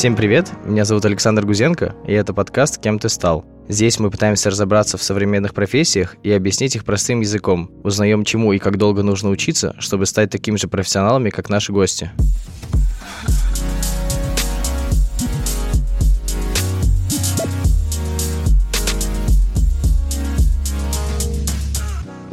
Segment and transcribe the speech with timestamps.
[0.00, 3.44] Всем привет, меня зовут Александр Гузенко, и это подкаст «Кем ты стал?».
[3.68, 7.70] Здесь мы пытаемся разобраться в современных профессиях и объяснить их простым языком.
[7.84, 12.12] Узнаем, чему и как долго нужно учиться, чтобы стать такими же профессионалами, как наши гости.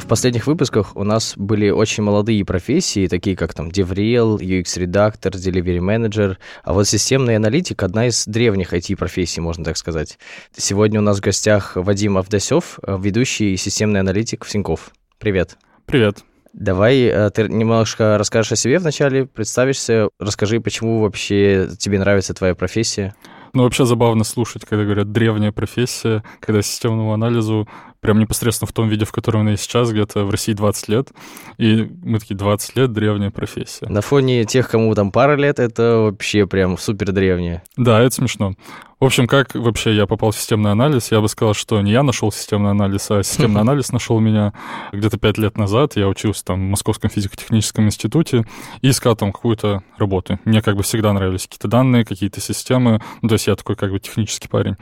[0.08, 5.80] В последних выпусках у нас были очень молодые профессии, такие как там DevRel, UX-редактор, Delivery
[5.80, 10.18] Manager, а вот системный аналитик— одна из древних IT-профессий, можно так сказать.
[10.56, 14.92] Сегодня у нас в гостях Вадим Авдасев, ведущий системный аналитик в Тинькофф.
[15.20, 15.58] Привет.
[15.86, 16.24] Привет.
[16.54, 22.56] Давай э, ты немножко расскажешь о себе вначале, представишься, расскажи, почему вообще тебе нравится твоя
[22.56, 23.14] профессия.
[23.54, 27.68] Ну, вообще забавно слушать, когда говорят «древняя профессия», когда системному анализу
[28.00, 31.10] прям непосредственно в том виде, в котором она есть сейчас, где-то в России 20 лет.
[31.58, 33.88] И мы такие, 20 лет— древняя профессия.
[33.88, 37.64] На фоне тех, кому там пара лет, это вообще прям супер древнее.
[37.76, 38.54] Да, это смешно.
[39.00, 41.12] В общем, как вообще я попал в системный анализ?
[41.12, 44.54] Я бы сказал, что не я нашел системный анализ, а системный анализ нашел меня
[44.92, 45.96] где-то пять лет назад.
[45.96, 48.44] Я учился там в Московском физико-техническом институте
[48.82, 50.40] и искал там какую-то работу.
[50.46, 53.00] Мне как бы всегда нравились какие-то данные, какие-то системы.
[53.22, 54.78] Ну, то есть я такой как бы технический парень.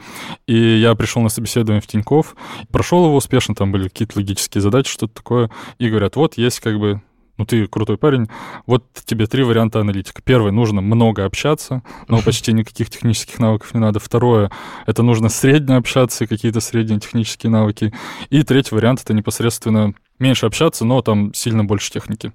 [0.48, 2.38] И я пришел на собеседование в Тиньков,
[2.72, 5.52] прошел его успешно, там были какие-то логические задачи, что-то такое.
[5.78, 7.02] И говорят, вот есть как бы
[7.38, 8.28] ну ты крутой парень,
[8.66, 10.22] вот тебе три варианта аналитика.
[10.24, 14.00] Первый, нужно много общаться, но почти никаких технических навыков не надо.
[14.00, 14.52] Второе,
[14.86, 17.94] это нужно средне общаться, какие-то средние технические навыки.
[18.30, 22.32] И третий вариант, это непосредственно меньше общаться, но там сильно больше техники.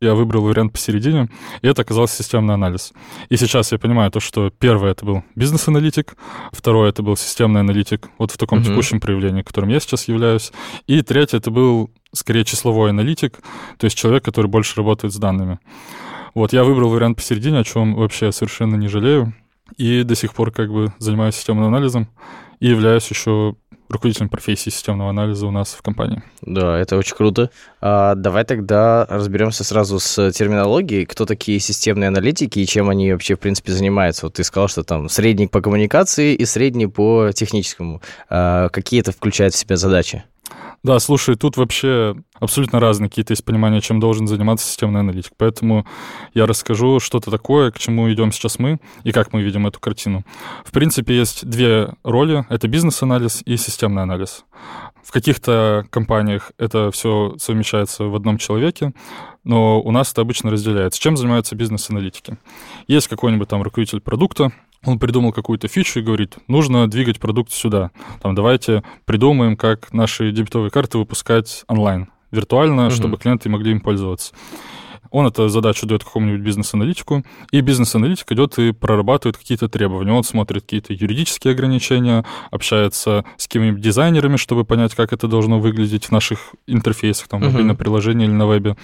[0.00, 1.28] Я выбрал вариант посередине,
[1.62, 2.92] и это оказался системный анализ.
[3.28, 6.14] И сейчас я понимаю то, что первое это был бизнес-аналитик,
[6.52, 8.66] второе это был системный аналитик, вот в таком uh-huh.
[8.66, 10.52] текущем проявлении, которым я сейчас являюсь,
[10.86, 13.38] и третье это был скорее числовой аналитик,
[13.78, 15.58] то есть человек, который больше работает с данными.
[16.34, 19.34] Вот, я выбрал вариант посередине, о чем вообще совершенно не жалею,
[19.76, 22.08] и до сих пор как бы занимаюсь системным анализом
[22.60, 23.56] и являюсь еще
[23.92, 26.22] руководителем профессии системного анализа у нас в компании.
[26.40, 27.50] Да, это очень круто.
[27.80, 31.04] А, давай тогда разберемся сразу с терминологией.
[31.04, 34.26] Кто такие системные аналитики и чем они вообще, в принципе, занимаются?
[34.26, 38.00] Вот ты сказал, что там средний по коммуникации и средний по техническому.
[38.28, 40.24] А, какие это включает в себя задачи?
[40.82, 45.32] Да, слушай, тут вообще абсолютно разные какие-то есть понимания, чем должен заниматься системный аналитик.
[45.36, 45.86] Поэтому
[46.34, 50.24] я расскажу что-то такое, к чему идем сейчас мы и как мы видим эту картину.
[50.64, 52.44] В принципе, есть две роли.
[52.48, 54.44] Это бизнес-анализ и системный анализ.
[55.04, 58.92] В каких-то компаниях это все совмещается в одном человеке,
[59.44, 61.00] но у нас это обычно разделяется.
[61.00, 62.38] Чем занимаются бизнес-аналитики?
[62.88, 64.52] Есть какой-нибудь там руководитель продукта,
[64.84, 67.90] он придумал какую-то фичу и говорит, нужно двигать продукт сюда.
[68.20, 72.94] Там, давайте придумаем, как наши дебетовые карты выпускать онлайн, виртуально, угу.
[72.94, 74.34] чтобы клиенты могли им пользоваться.
[75.12, 80.12] Он эту задачу дает какому-нибудь бизнес-аналитику, и бизнес-аналитик идет и прорабатывает какие-то требования.
[80.12, 86.06] Он смотрит какие-то юридические ограничения, общается с какими-нибудь дизайнерами, чтобы понять, как это должно выглядеть
[86.06, 87.62] в наших интерфейсах, там, uh-huh.
[87.62, 88.76] на приложении или на вебе.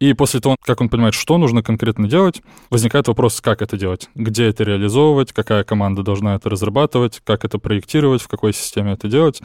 [0.00, 4.08] И после того, как он понимает, что нужно конкретно делать, возникает вопрос, как это делать,
[4.14, 9.08] где это реализовывать, какая команда должна это разрабатывать, как это проектировать, в какой системе это
[9.08, 9.42] делать.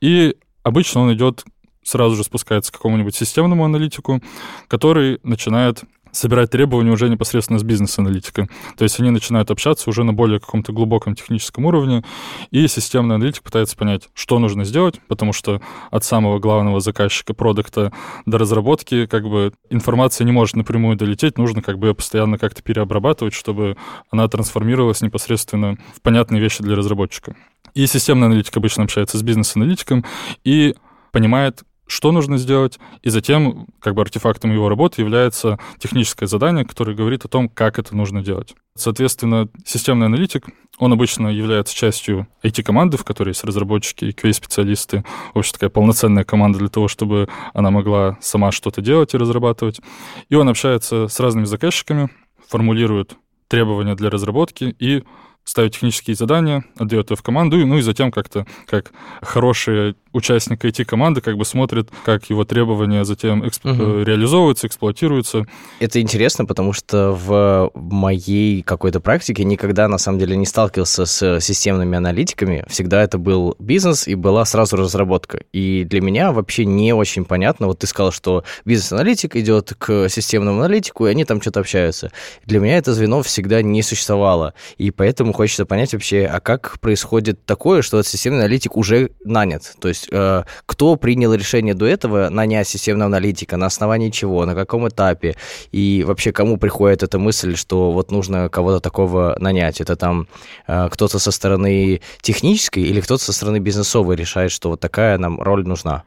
[0.00, 1.44] И обычно он идет
[1.84, 4.20] сразу же спускается к какому-нибудь системному аналитику,
[4.68, 5.84] который начинает
[6.16, 8.48] собирать требования уже непосредственно с бизнес-аналитикой.
[8.76, 12.04] То есть они начинают общаться уже на более каком-то глубоком техническом уровне,
[12.50, 17.92] и системный аналитик пытается понять, что нужно сделать, потому что от самого главного заказчика продукта
[18.26, 22.62] до разработки как бы информация не может напрямую долететь, нужно как бы ее постоянно как-то
[22.62, 23.76] переобрабатывать, чтобы
[24.10, 27.34] она трансформировалась непосредственно в понятные вещи для разработчика.
[27.74, 30.04] И системный аналитик обычно общается с бизнес-аналитиком
[30.44, 30.76] и
[31.10, 36.94] понимает, что нужно сделать, и затем как бы артефактом его работы является техническое задание, которое
[36.94, 38.54] говорит о том, как это нужно делать.
[38.76, 40.46] Соответственно, системный аналитик,
[40.78, 45.04] он обычно является частью IT-команды, в которой есть разработчики и QA-специалисты.
[45.34, 49.80] В общем, такая полноценная команда для того, чтобы она могла сама что-то делать и разрабатывать.
[50.28, 52.08] И он общается с разными заказчиками,
[52.48, 53.16] формулирует
[53.48, 55.04] требования для разработки и
[55.44, 61.20] ставит технические задания, отдает ее в команду, ну и затем как-то, как хороший участник IT-команды,
[61.20, 63.66] как бы смотрит, как его требования затем эксп...
[63.66, 64.02] угу.
[64.02, 65.46] реализовываются, эксплуатируются.
[65.80, 71.40] Это интересно, потому что в моей какой-то практике никогда, на самом деле, не сталкивался с
[71.40, 72.64] системными аналитиками.
[72.68, 75.42] Всегда это был бизнес и была сразу разработка.
[75.52, 77.66] И для меня вообще не очень понятно.
[77.66, 82.12] Вот ты сказал, что бизнес-аналитик идет к системному аналитику, и они там что-то общаются.
[82.46, 84.54] Для меня это звено всегда не существовало.
[84.78, 89.74] И поэтому хочется понять вообще, а как происходит такое, что этот системный аналитик уже нанят?
[89.80, 94.44] То есть есть э, кто принял решение до этого нанять системного аналитика, на основании чего,
[94.46, 95.36] на каком этапе,
[95.72, 99.80] и вообще кому приходит эта мысль, что вот нужно кого-то такого нанять?
[99.80, 100.26] Это там
[100.66, 105.40] э, кто-то со стороны технической или кто-то со стороны бизнесовой решает, что вот такая нам
[105.40, 106.04] роль нужна?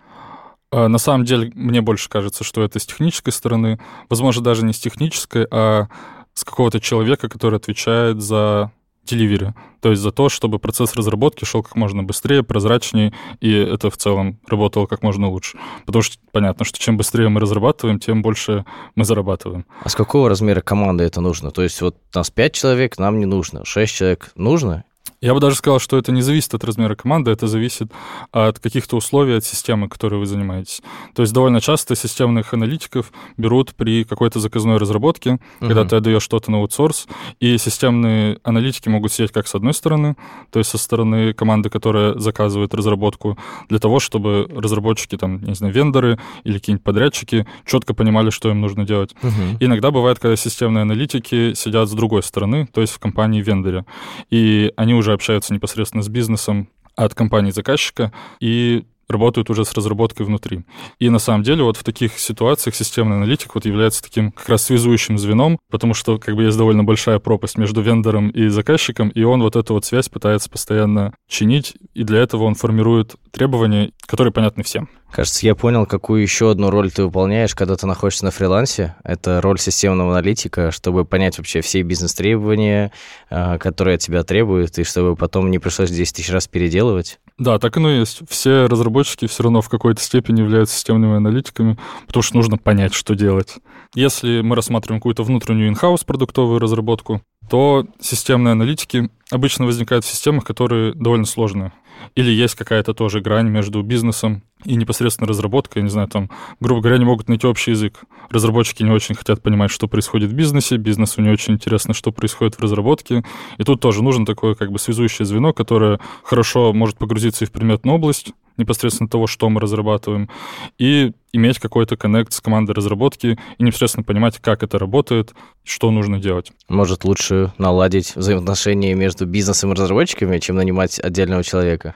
[0.71, 3.79] А, на самом деле, мне больше кажется, что это с технической стороны.
[4.09, 5.87] Возможно, даже не с технической, а
[6.33, 8.71] с какого-то человека, который отвечает за
[9.07, 13.89] деливери, то есть за то, чтобы процесс разработки шел как можно быстрее, прозрачнее, и это
[13.89, 15.57] в целом работало как можно лучше.
[15.85, 18.65] Потому что понятно, что чем быстрее мы разрабатываем, тем больше
[18.95, 19.65] мы зарабатываем.
[19.83, 21.51] А с какого размера команды это нужно?
[21.51, 24.83] То есть вот нас 5 человек, нам не нужно, 6 человек нужно,
[25.21, 27.91] я бы даже сказал, что это не зависит от размера команды, это зависит
[28.31, 30.81] от каких-то условий, от системы, которой вы занимаетесь.
[31.15, 35.67] То есть довольно часто системных аналитиков берут при какой-то заказной разработке, uh-huh.
[35.67, 37.07] когда ты отдаешь что-то на аутсорс,
[37.39, 40.15] и системные аналитики могут сидеть как с одной стороны,
[40.51, 43.37] то есть со стороны команды, которая заказывает разработку,
[43.69, 48.61] для того, чтобы разработчики, там, не знаю, вендоры или какие-нибудь подрядчики четко понимали, что им
[48.61, 49.15] нужно делать.
[49.21, 49.57] Uh-huh.
[49.59, 53.85] Иногда бывает, когда системные аналитики сидят с другой стороны, то есть в компании-вендоре,
[54.29, 60.63] и они уже общаются непосредственно с бизнесом от компании-заказчика и работают уже с разработкой внутри.
[60.99, 64.63] И на самом деле вот в таких ситуациях системный аналитик вот является таким как раз
[64.63, 69.23] связующим звеном, потому что как бы есть довольно большая пропасть между вендором и заказчиком, и
[69.23, 74.33] он вот эту вот связь пытается постоянно чинить, и для этого он формирует требования, которые
[74.33, 74.89] понятны всем.
[75.11, 78.95] Кажется, я понял, какую еще одну роль ты выполняешь, когда ты находишься на фрилансе.
[79.03, 82.91] Это роль системного аналитика, чтобы понять вообще все бизнес-требования,
[83.29, 87.19] а, которые от тебя требуют, и чтобы потом не пришлось 10 тысяч раз переделывать.
[87.37, 88.21] Да, так оно и есть.
[88.29, 91.77] Все разработчики все равно в какой-то степени являются системными аналитиками,
[92.07, 93.55] потому что нужно понять, что делать.
[93.93, 100.45] Если мы рассматриваем какую-то внутреннюю in-house продуктовую разработку, то системные аналитики обычно возникают в системах,
[100.45, 101.73] которые довольно сложные.
[102.15, 105.83] Или есть какая-то тоже грань между бизнесом и непосредственно разработкой.
[105.83, 106.29] Не знаю, там,
[106.59, 108.01] грубо говоря, не могут найти общий язык.
[108.29, 112.55] Разработчики не очень хотят понимать, что происходит в бизнесе, бизнесу не очень интересно, что происходит
[112.55, 113.23] в разработке.
[113.57, 117.51] И тут тоже нужно такое как бы связующее звено, которое хорошо может погрузиться и в
[117.51, 120.29] предметную область, непосредственно того, что мы разрабатываем,
[120.77, 126.19] и иметь какой-то коннект с командой разработки и непосредственно понимать, как это работает, что нужно
[126.19, 126.51] делать.
[126.67, 131.95] Может, лучше наладить взаимоотношения между бизнесом и разработчиками, чем нанимать отдельного человека?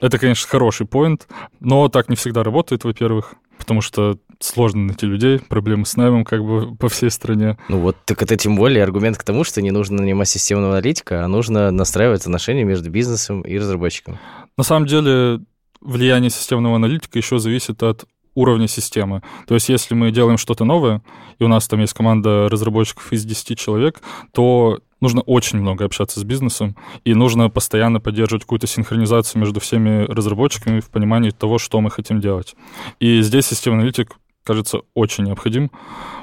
[0.00, 1.28] Это, конечно, хороший поинт,
[1.60, 6.42] но так не всегда работает, во-первых, потому что сложно найти людей, проблемы с наймом как
[6.42, 7.58] бы по всей стране.
[7.68, 11.22] Ну вот, так это тем более аргумент к тому, что не нужно нанимать системного аналитика,
[11.22, 14.18] а нужно настраивать отношения между бизнесом и разработчиком.
[14.56, 15.40] На самом деле,
[15.82, 19.22] влияние системного аналитика еще зависит от уровня системы.
[19.46, 21.02] То есть если мы делаем что-то новое,
[21.38, 24.00] и у нас там есть команда разработчиков из 10 человек,
[24.32, 30.04] то нужно очень много общаться с бизнесом, и нужно постоянно поддерживать какую-то синхронизацию между всеми
[30.04, 32.54] разработчиками в понимании того, что мы хотим делать.
[32.98, 35.70] И здесь системный аналитик кажется, очень необходим,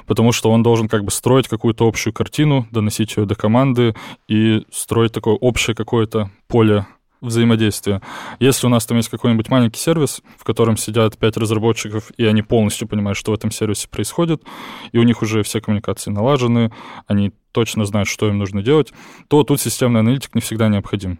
[0.06, 3.94] потому что он должен как бы строить какую-то общую картину, доносить ее до команды
[4.26, 6.86] и строить такое общее какое-то поле
[7.20, 8.00] взаимодействия.
[8.38, 12.42] Если у нас там есть какой-нибудь маленький сервис, в котором сидят пять разработчиков, и они
[12.42, 14.42] полностью понимают, что в этом сервисе происходит,
[14.92, 16.72] и у них уже все коммуникации налажены,
[17.06, 18.92] они точно знают, что им нужно делать,
[19.28, 21.18] то тут системный аналитик не всегда необходим.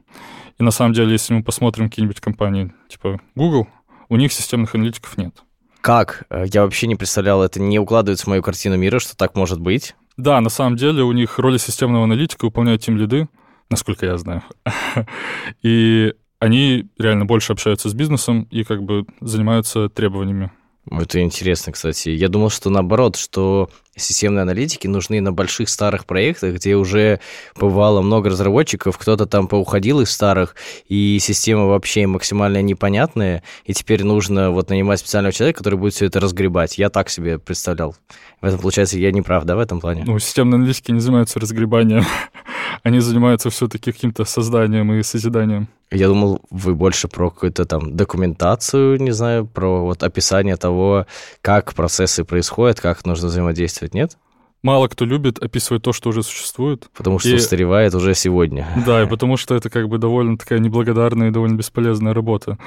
[0.59, 3.69] И на самом деле, если мы посмотрим какие-нибудь компании типа Google,
[4.09, 5.43] у них системных аналитиков нет.
[5.81, 6.25] Как?
[6.31, 9.95] Я вообще не представлял, это не укладывается в мою картину мира, что так может быть.
[10.17, 13.29] Да, на самом деле у них роли системного аналитика выполняют тем лиды,
[13.71, 14.43] насколько я знаю.
[15.63, 20.53] И они реально больше общаются с бизнесом и как бы занимаются требованиями.
[20.91, 22.11] Это интересно, кстати.
[22.11, 27.21] Я думал, что наоборот, что системные аналитики нужны на больших старых проектах, где уже
[27.57, 30.55] бывало много разработчиков, кто-то там поуходил из старых,
[30.89, 36.07] и система вообще максимально непонятная, и теперь нужно вот нанимать специального человека, который будет все
[36.07, 36.79] это разгребать.
[36.79, 37.97] Я так себе представлял.
[38.41, 40.05] В этом, получается, я не прав, да, в этом плане?
[40.07, 42.05] Ну, системные аналитики не занимаются разгребанием.
[42.83, 45.69] Они занимаются все-таки каким-то созданием и созиданием.
[45.91, 51.07] Я думал, вы больше про какую-то там документацию, не знаю, про вот описание того,
[51.41, 54.19] как процессы происходят, как нужно взаимодействовать, нет?
[54.63, 56.89] Мало кто любит описывать то, что уже существует.
[56.97, 57.35] Потому что и...
[57.35, 58.67] устаревает уже сегодня.
[58.85, 62.59] Да, и потому что это как бы довольно такая неблагодарная и довольно бесполезная работа.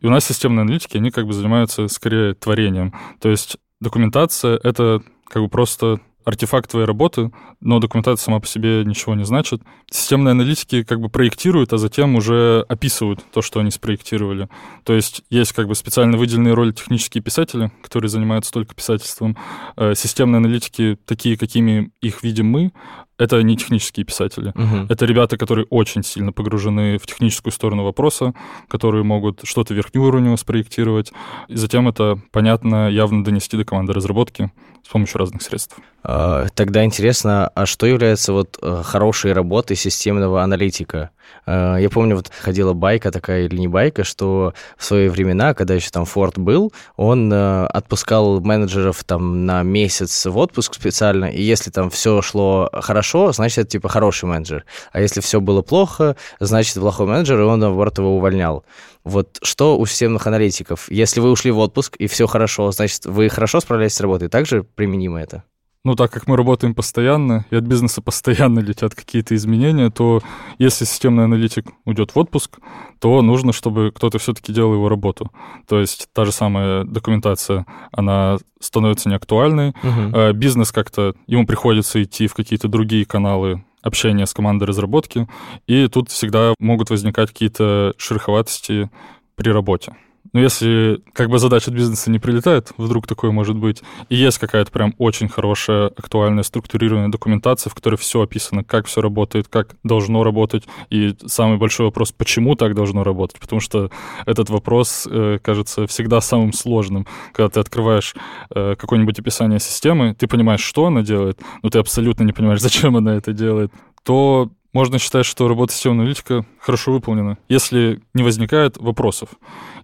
[0.00, 2.94] И у нас системные аналитики, они как бы занимаются скорее творением.
[3.20, 7.30] То есть документация— это как бы просто артефакт твоей работы,
[7.60, 9.62] но документация сама по себе ничего не значит.
[9.90, 14.48] Системные аналитики как бы проектируют, а затем уже описывают то, что они спроектировали.
[14.84, 19.36] То есть есть как бы специально выделенные роли технические писатели, которые занимаются только писательством.
[19.76, 22.72] Э, системные аналитики, такие, какими их видим мы,
[23.18, 24.52] это не технические писатели.
[24.54, 24.86] Мгм.
[24.88, 28.34] Это ребята, которые очень сильно погружены в техническую сторону вопроса,
[28.68, 31.12] которые могут что-то верхнеуровнево спроектировать,
[31.48, 34.50] и затем это, понятно, явно донести до команды разработки
[34.84, 35.76] с помощью разных средств.
[36.04, 41.10] А, Тогда интересно, а что является вот э, хорошей работой системного аналитика?
[41.44, 45.74] Э, Я помню, вот ходила байка такая или не байка, что в свои времена, когда
[45.74, 51.42] еще там Форд был, он э, отпускал менеджеров там на месяц в отпуск специально, и
[51.42, 54.64] если там все шло хорошо, значит, это типа хороший менеджер.
[54.92, 58.64] А если все было плохо, значит, плохой менеджер, и он, наоборот, его увольнял.
[59.04, 60.90] Вот что у системных аналитиков?
[60.90, 64.28] Если вы ушли в отпуск, и все хорошо, значит, вы хорошо справляетесь с работой.
[64.28, 65.44] Также применимо это?
[65.86, 70.20] Ну, так как мы работаем постоянно, и от бизнеса постоянно летят какие-то изменения, то
[70.58, 72.58] если системный аналитик уйдет в отпуск,
[72.98, 75.30] то нужно, чтобы кто-то все-таки делал его работу.
[75.68, 79.74] То есть та же самая документация, она становится неактуальной.
[80.12, 85.28] Э, бизнес как-то, ему приходится идти в какие-то другие каналы общения с командой разработки,
[85.68, 88.90] и тут всегда могут возникать какие-то шероховатости
[89.36, 89.94] при работе.
[90.32, 94.38] Но если как бы задача от бизнеса не прилетает, вдруг такое может быть, и есть
[94.38, 99.76] какая-то прям очень хорошая, актуальная, структурированная документация, в которой все описано, как все работает, как
[99.82, 103.90] должно работать, и самый большой вопрос, почему так должно работать, потому что
[104.24, 108.14] этот вопрос э, кажется всегда самым сложным, когда ты открываешь
[108.54, 112.96] э, какое-нибудь описание системы, ты понимаешь, что она делает, но ты абсолютно не понимаешь, зачем
[112.96, 113.72] она это делает,
[114.04, 119.30] то можно считать, что работа системного аналитика хорошо выполнена, если не возникает вопросов.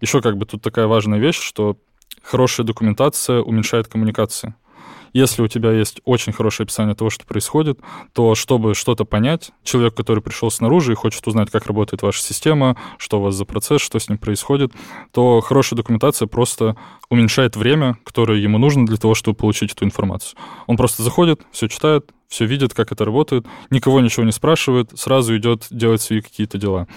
[0.02, 1.78] Еще как бы тут такая важная вещь, что
[2.22, 4.54] хорошая документация уменьшает коммуникации.
[5.14, 7.80] Если у тебя есть очень хорошее описание того, что происходит,
[8.12, 12.76] то чтобы что-то понять, человек, который пришел снаружи и хочет узнать, как работает ваша система,
[12.98, 14.72] что у вас за процесс, что с ним происходит,
[15.10, 16.76] то хорошая документация просто
[17.08, 20.38] уменьшает время, которое ему нужно для того, чтобы получить эту информацию.
[20.66, 25.36] Он просто заходит, все читает, все видит, как это работает, никого ничего не спрашивает, сразу
[25.36, 26.88] идет делать свои какие-то дела.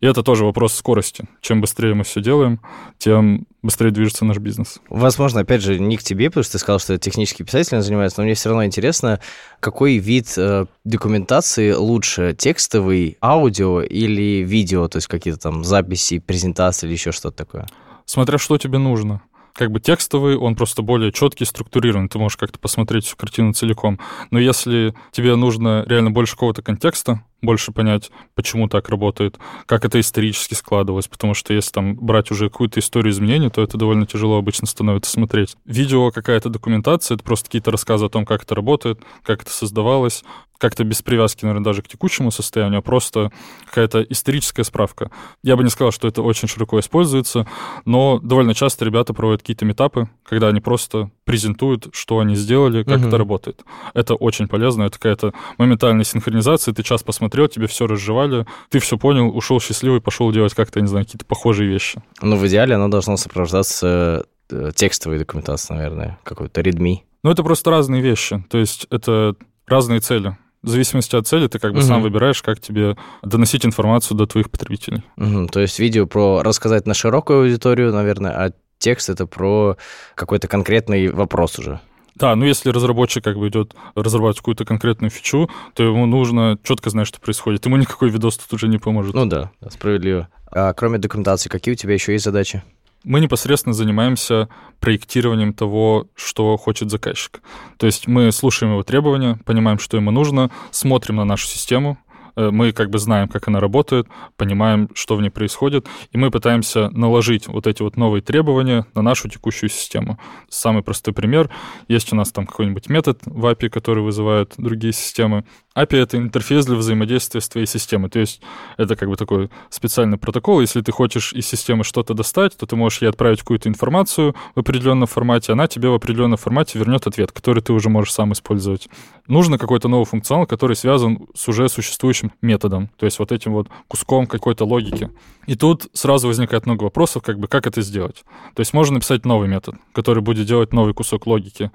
[0.00, 1.28] И это тоже вопрос скорости.
[1.42, 2.60] Чем быстрее мы все делаем,
[2.96, 4.80] тем быстрее движется наш бизнес.
[4.88, 8.24] Возможно, опять же, не к тебе, потому что ты сказал, что технический писатель занимается, но
[8.24, 9.20] мне все равно интересно,
[9.60, 16.86] какой вид э, документации лучше, текстовый, аудио или видео, то есть какие-то там записи, презентации
[16.86, 17.66] или еще что-то такое?
[18.06, 19.20] Смотря что тебе нужно.
[19.60, 24.00] Как бы текстовый, он просто более четкий, структурированный, ты можешь как-то посмотреть всю картину целиком.
[24.30, 30.00] Но если тебе нужно реально больше какого-то контекста, больше понять, почему так работает, как это
[30.00, 34.38] исторически складывалось, потому что если там брать уже какую-то историю изменений, то это довольно тяжело
[34.38, 35.56] обычно становится смотреть.
[35.64, 40.22] Видео, какая-то документация, это просто какие-то рассказы о том, как это работает, как это создавалось,
[40.60, 43.32] как-то без привязки, наверное, даже к текущему состоянию, а просто
[43.64, 45.10] какая-то историческая справка.
[45.42, 47.46] Я бы не сказал, что это очень широко используется,
[47.86, 52.98] но довольно часто ребята проводят какие-то метапы, когда они просто презентуют, что они сделали, как
[52.98, 53.08] Мгм.
[53.08, 53.64] это работает.
[53.94, 58.98] Это очень полезно, это какая-то моментальная синхронизация, ты час посмотрел, тебе все разжевали, ты все
[58.98, 62.02] понял, ушел счастливый, пошел делать как-то, не знаю, какие-то похожие вещи.
[62.22, 66.98] Ну, в идеале оно должно сопровождаться э, текстовой документацией, наверное, какой-то readme.
[67.22, 69.34] Но это просто разные вещи, то есть это
[69.66, 70.36] разные цели.
[70.62, 72.02] В зависимости от цели ты как бы сам Мгм.
[72.02, 75.02] выбираешь, как тебе доносить информацию до твоих потребителей.
[75.16, 79.76] Мгм, То есть видео про рассказать на широкую аудиторию, наверное, а текст это про
[80.16, 81.80] какой-то конкретный вопрос уже.
[82.16, 86.90] Да, ну если разработчик как бы идет разрабатывать какую-то конкретную фичу, то ему нужно четко
[86.90, 87.64] знать, что происходит.
[87.64, 89.14] Ему никакой видос тут уже не поможет.
[89.14, 90.28] Ну да, справедливо.
[90.50, 92.62] А кроме документации, какие у тебя еще есть задачи?
[93.04, 97.40] Мы непосредственно занимаемся проектированием того, что хочет заказчик.
[97.78, 101.96] То есть мы слушаем его требования, понимаем, что ему нужно, смотрим на нашу систему,
[102.36, 104.06] мы как бы знаем, как она работает,
[104.36, 109.02] понимаем, что в ней происходит, и мы пытаемся наложить вот эти вот новые требования на
[109.02, 110.18] нашу текущую систему.
[110.48, 111.50] Самый простой пример.
[111.88, 115.44] Есть у нас там какой-нибудь метод в API, который вызывает другие системы.
[115.76, 118.10] API— это интерфейс для взаимодействия с твоей системой.
[118.10, 118.40] То есть
[118.76, 120.60] это как бы такой специальный протокол.
[120.60, 124.60] Если ты хочешь из системы что-то достать, то ты можешь ей отправить какую-то информацию в
[124.60, 128.88] определенном формате, она тебе в определенном формате вернет ответ, который ты уже можешь сам использовать.
[129.28, 133.68] Нужно какой-то новый функционал, который связан с уже существующим методом, то есть вот этим вот
[133.86, 135.10] куском какой-то логики.
[135.46, 138.24] И тут сразу возникает много вопросов, как бы как это сделать.
[138.54, 141.70] То есть можно написать новый метод, который будет делать новый кусок логики.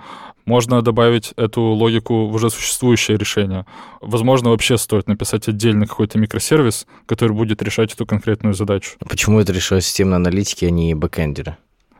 [0.45, 3.65] Можно добавить эту логику в уже существующее решение.
[4.05, 8.91] Возможно, вообще стоит написать отдельный какой-то микросервис, который будет решать эту конкретную задачу.
[8.99, 11.57] Почему это решают системные аналитики, а не бэкэндеры?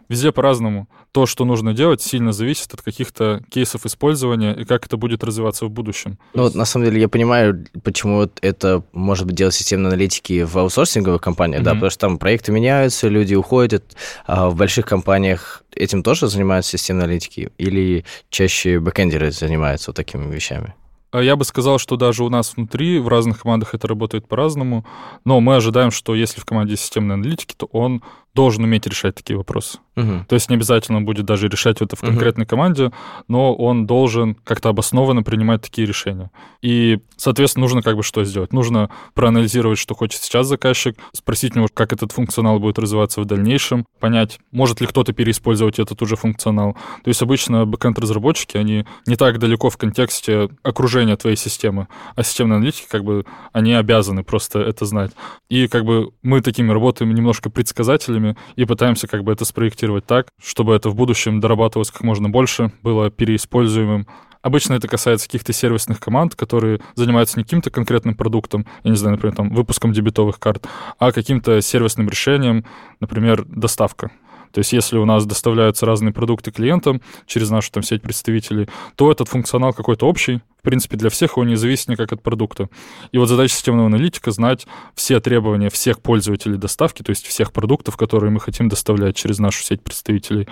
[0.08, 0.88] Везде по-разному.
[1.12, 5.66] То, что нужно делать, сильно зависит от каких-то кейсов использования и как это будет развиваться
[5.66, 6.20] в будущем.
[6.36, 10.56] Ну, вот, на самом деле, я понимаю, почему это может быть делать системные аналитики в
[10.58, 11.80] аутсорсинговых компаниях, да, Мгм.
[11.80, 13.96] потому что там проекты меняются, люди уходят,
[14.28, 20.32] а в больших компаниях этим тоже занимаются системные аналитики или чаще бэкэндеры занимаются вот такими
[20.32, 20.76] вещами?
[21.12, 24.86] А я бы сказал, что даже у нас внутри, в разных командах это работает по-разному,
[25.24, 28.04] но мы ожидаем, что если в команде системной аналитики, то он
[28.36, 29.80] должен уметь решать такие вопросы.
[29.96, 30.26] Угу.
[30.28, 32.50] То есть не обязательно будет даже решать это в конкретной угу.
[32.50, 32.92] команде,
[33.30, 36.30] но он должен как-то обоснованно принимать такие решения.
[36.62, 38.52] И, соответственно, нужно как бы что сделать?
[38.52, 43.26] Нужно проанализировать, что хочет сейчас заказчик, спросить у него, как этот функционал будет развиваться в
[43.26, 46.74] дальнейшем, понять, может ли кто-то переиспользовать этот уже функционал.
[47.04, 52.58] То есть обычно бэкэнд-разработчики, они не так далеко в контексте окружения твоей системы, а системные
[52.58, 55.12] аналитики, как бы, они обязаны просто это знать.
[55.50, 58.25] И как бы мы такими работаем немножко предсказателями
[58.56, 62.72] и пытаемся как бы это спроектировать так, чтобы это в будущем дорабатывалось как можно больше,
[62.82, 64.08] было переиспользуемым,
[64.46, 69.16] Обычно это касается каких-то сервисных команд, которые занимаются не каким-то конкретным продуктом, я не знаю,
[69.16, 70.68] например, там, выпуском дебетовых карт,
[71.00, 72.64] а каким-то сервисным решением,
[73.00, 74.12] например, доставка.
[74.56, 79.12] То есть если у нас доставляются разные продукты клиентам через нашу там сеть представителей, то
[79.12, 82.70] этот функционал какой-то общий, в принципе, для всех, он независим как от продукта.
[83.12, 87.98] И вот задача системного аналитика— знать все требования всех пользователей доставки, то есть всех продуктов,
[87.98, 90.48] которые мы хотим доставлять через нашу сеть представителей,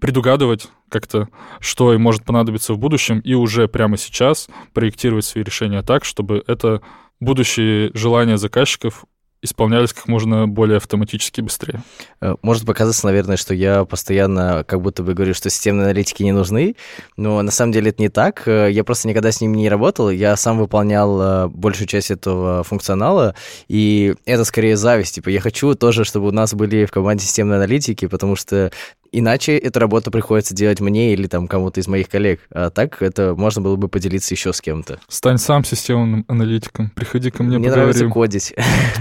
[0.00, 1.26] предугадывать как-то,
[1.58, 6.44] что им может понадобиться в будущем, и уже прямо сейчас проектировать свои решения так, чтобы
[6.46, 6.82] это
[7.18, 9.06] будущие желания заказчиков
[9.42, 11.82] исполнялись как можно более автоматически быстрее.
[12.20, 16.32] Э, может показаться, наверное, что я постоянно как будто бы говорю, что системные аналитики не
[16.32, 16.76] нужны,
[17.16, 18.46] но на самом деле это не так.
[18.46, 22.62] Э, я просто никогда с ними не работал, я сам выполнял э, большую часть этого
[22.64, 23.34] функционала,
[23.68, 25.14] и это скорее зависть.
[25.14, 28.70] Типа я хочу тоже, чтобы у нас были в команде системные аналитики, потому что
[29.12, 32.40] Иначе эту работу приходится делать мне или там кому-то из моих коллег.
[32.52, 35.00] А так это можно было бы поделиться еще с кем-то.
[35.08, 36.90] Стань сам системным аналитиком.
[36.94, 37.88] Приходи ко мне, Мне поговорим.
[37.88, 38.54] нравится кодить.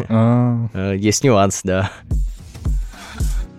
[0.10, 0.29] А.
[0.74, 1.92] Э, есть нюанс, да.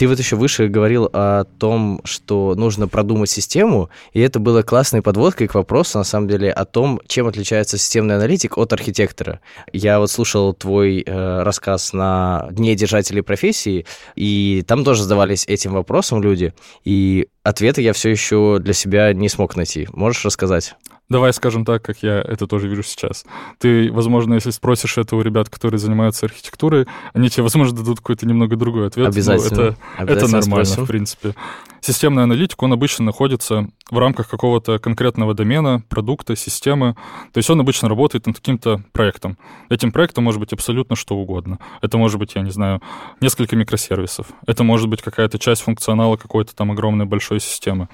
[0.00, 5.02] Ты вот еще выше говорил о том, что нужно продумать систему, и это было классной
[5.02, 9.40] подводкой к вопросу, на самом деле, о том, чем отличается системный аналитик от архитектора.
[9.74, 13.84] Я вот слушал твой э, рассказ на Дне держателей профессии,
[14.16, 19.28] и там тоже задавались этим вопросом люди, и ответы я все еще для себя не
[19.28, 19.86] смог найти.
[19.92, 20.76] Можешь рассказать?
[21.10, 23.26] Давай скажем так, как я это тоже вижу сейчас.
[23.58, 28.26] Ты, возможно, если спросишь это у ребят, которые занимаются архитектурой, они тебе, возможно, дадут какой-то
[28.26, 29.08] немного другой ответ.
[29.08, 29.60] Обязательно.
[29.60, 30.84] это, Обязательно это нормально, спросим.
[30.84, 31.34] в принципе.
[31.80, 36.94] Системный аналитик, он обычно находится в рамках какого-то конкретного домена, продукта, системы.
[37.32, 39.36] То есть он обычно работает над каким-то проектом.
[39.68, 41.58] Этим проектом может быть абсолютно что угодно.
[41.82, 42.80] Это может быть, я не знаю,
[43.20, 44.28] несколько микросервисов.
[44.46, 47.88] Это может быть какая-то часть функционала какой-то там огромной большой системы.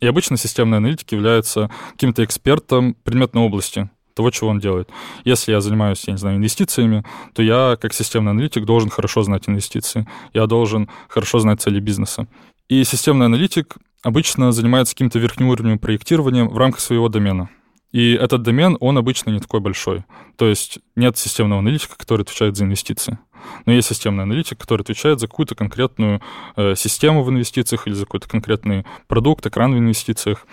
[0.00, 4.88] И обычно системный аналитик является каким-то экспертом предметной области, того, чего он делает.
[5.24, 7.04] Если я занимаюсь, я не знаю, инвестициями,
[7.34, 10.08] то я, как системный аналитик, должен хорошо знать инвестиции.
[10.32, 12.26] Я должен хорошо знать цели бизнеса.
[12.68, 17.48] И системный аналитик обычно занимается каким-то верхним уровнем проектированием в рамках своего домена.
[17.92, 20.04] И этот домен, он обычно не такой большой.
[20.36, 23.18] То есть нет системного аналитика, который отвечает за инвестиции.
[23.64, 26.20] Но есть системный аналитик, который отвечает за какую-то конкретную
[26.56, 30.46] э, систему в инвестициях или за какой-то конкретный продукт, экран в инвестициях.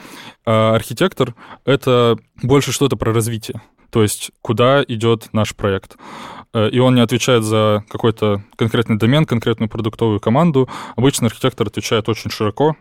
[0.45, 3.61] А архитектор— это больше что-то про развитие.
[3.89, 5.97] То есть куда идет наш проект.
[6.53, 10.69] Э, и он не отвечает за какой-то конкретный домен, конкретную продуктовую команду.
[10.95, 12.75] Обычно архитектор отвечает очень широко,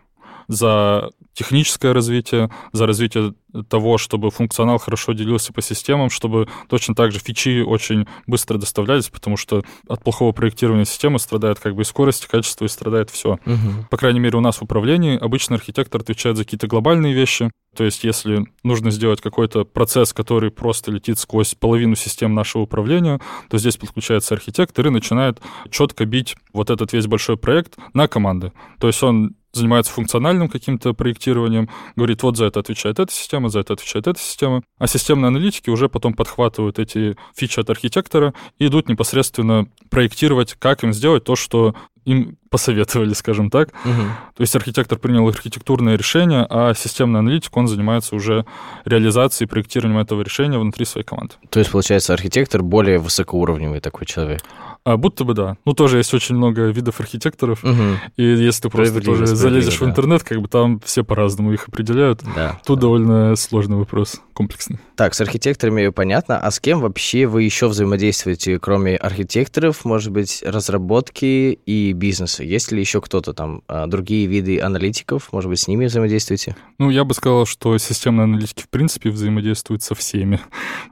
[0.49, 3.35] за техническое развитие, за развитие
[3.69, 9.09] того, чтобы функционал хорошо делился по системам, чтобы точно так же фичи очень быстро доставлялись,
[9.09, 13.11] потому что от плохого проектирования системы страдает как бы и скорость, и качество, и страдает
[13.11, 13.39] все.
[13.45, 13.87] Угу.
[13.91, 17.51] По крайней мере, у нас в управлении обычно архитектор отвечает за какие-то глобальные вещи.
[17.77, 23.21] То есть, если нужно сделать какой-то процесс, который просто летит сквозь половину систем нашего управления,
[23.49, 28.53] то здесь подключается архитектор и начинает четко бить вот этот весь большой проект на команды.
[28.79, 33.61] То есть он занимается функциональным каким-то проектированием, говорит, вот за это отвечает эта система, за
[33.61, 34.63] это отвечает эта система.
[34.79, 40.85] А системные аналитики уже потом подхватывают эти фичи от архитектора и идут непосредственно проектировать, как
[40.85, 43.69] им сделать то, что им посоветовали, скажем так.
[43.85, 44.03] Угу.
[44.37, 48.45] То есть архитектор принял архитектурное решение, а системный аналитик, он занимается уже
[48.85, 51.35] реализацией, проектированием этого решения внутри своей команды.
[51.51, 54.43] То есть, получается, архитектор более высокоуровневый такой человек?
[54.85, 55.57] А, будто бы да.
[55.65, 57.63] Ну, тоже есть очень много видов архитекторов.
[57.63, 57.83] Угу.
[58.17, 59.87] И если ты просто тоже залезешь да.
[59.87, 62.23] в интернет, как бы там все по-разному их определяют.
[62.35, 62.61] Да.
[62.67, 62.83] Тут да.
[62.83, 64.79] довольно сложный вопрос, комплексный.
[64.97, 66.39] Так, с архитекторами понятно.
[66.39, 72.43] А с кем вообще вы еще взаимодействуете, кроме архитекторов, может быть, разработки и бизнеса?
[72.43, 75.33] Есть ли еще кто-то там, а, другие виды аналитиков?
[75.33, 76.57] Может быть, с ними взаимодействуете?
[76.79, 80.41] Ну, я бы сказал, что системные аналитики в принципе взаимодействуют со всеми.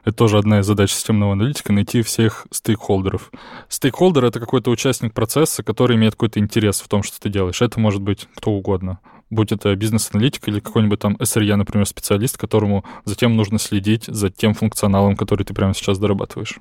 [0.04, 3.30] Это тоже одна из задач системного аналитика— найти всех стейкхолдеров
[3.68, 7.62] Стейкхолдер— это какой-то участник процесса, который имеет какой-то интерес в том, что ты делаешь.
[7.62, 9.00] Это может быть кто угодно.
[9.30, 14.54] Будь это бизнес-аналитик или какой-нибудь там SRE, например, специалист, которому затем нужно следить за тем
[14.54, 16.58] функционалом, который ты прямо сейчас дорабатываешь.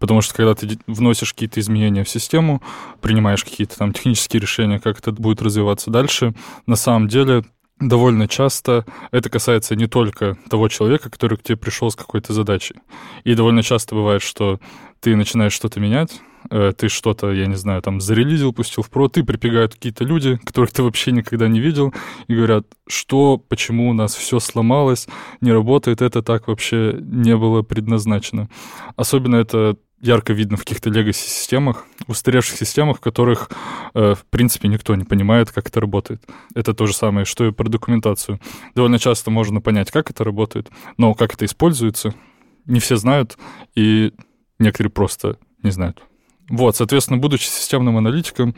[0.00, 2.62] Потому что когда ты вносишь какие-то изменения в систему,
[3.00, 6.34] принимаешь какие-то там технические решения, как это будет развиваться дальше,
[6.66, 7.44] на самом деле
[7.80, 12.76] довольно часто это касается не только того человека, который к тебе пришел с какой-то задачей.
[13.24, 14.58] И довольно часто бывает, что
[15.00, 19.08] ты начинаешь что-то менять, э, ты что-то, я не знаю, там зарелизил, пустил в про,
[19.08, 21.94] ты прибегают какие-то люди, которых ты вообще никогда не видел,
[22.26, 25.08] и говорят, что, почему у нас все сломалось,
[25.40, 28.48] не работает, это так вообще не было предназначено.
[28.96, 33.50] Особенно это ярко видно в каких-то легаси-системах, устаревших системах, в которых,
[33.94, 36.22] э, в принципе, никто не понимает, как это работает.
[36.54, 38.40] Это то же самое, что и про документацию.
[38.74, 42.14] Довольно часто можно понять, как это работает, но как это используется,
[42.66, 43.38] не все знают,
[43.74, 44.12] и
[44.58, 46.02] некоторые просто не знают.
[46.50, 48.54] Вот, соответственно, будучи системным аналитиком,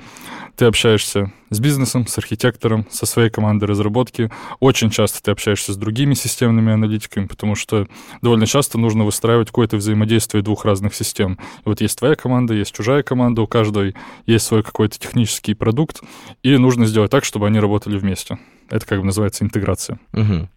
[0.54, 4.30] ты общаешься с бизнесом, с архитектором, со своей командой разработки.
[4.60, 7.88] Очень часто ты общаешься с другими системными аналитиками, потому что
[8.22, 11.38] довольно часто нужно выстраивать какое-то взаимодействие двух разных систем.
[11.64, 16.00] И вот есть твоя команда, есть чужая команда, у каждой есть свой какой-то технический продукт,
[16.44, 18.38] и нужно сделать так, чтобы они работали вместе.
[18.68, 19.98] Это как бы называется интеграция.
[20.12, 20.48] Угу.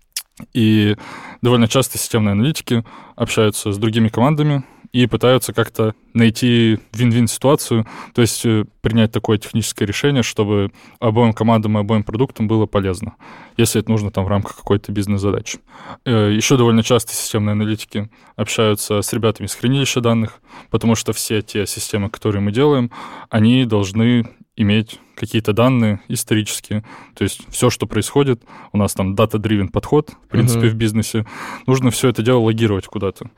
[0.53, 0.95] И
[1.41, 2.83] довольно часто системные аналитики
[3.15, 9.39] общаются с другими командами, и пытаются как-то найти вин-вин ситуацию, то есть э, принять такое
[9.39, 13.15] техническое решение, чтобы обоим командам и обоим продуктам было полезно,
[13.57, 15.59] если это нужно там в рамках какой-то бизнес-задачи.
[16.05, 21.41] Э, Еще довольно часто системные аналитики общаются с ребятами из хранилища данных, потому что все
[21.41, 22.91] те системы, которые мы делаем,
[23.31, 26.83] они должны иметь какие-то данные исторические.
[27.15, 30.71] То есть все, что происходит, у нас там data-driven подход, в принципе, uh-huh.
[30.71, 31.25] в бизнесе,
[31.65, 33.29] нужно все это дело логировать куда-то.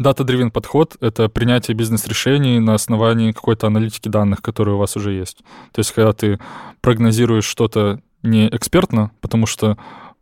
[0.00, 5.38] Data-driven подход— это принятие бизнес-решений на основании какой-то аналитики данных, которые у вас уже есть.
[5.72, 6.38] То есть когда ты
[6.82, 9.78] прогнозируешь что-то не экспертно, потому что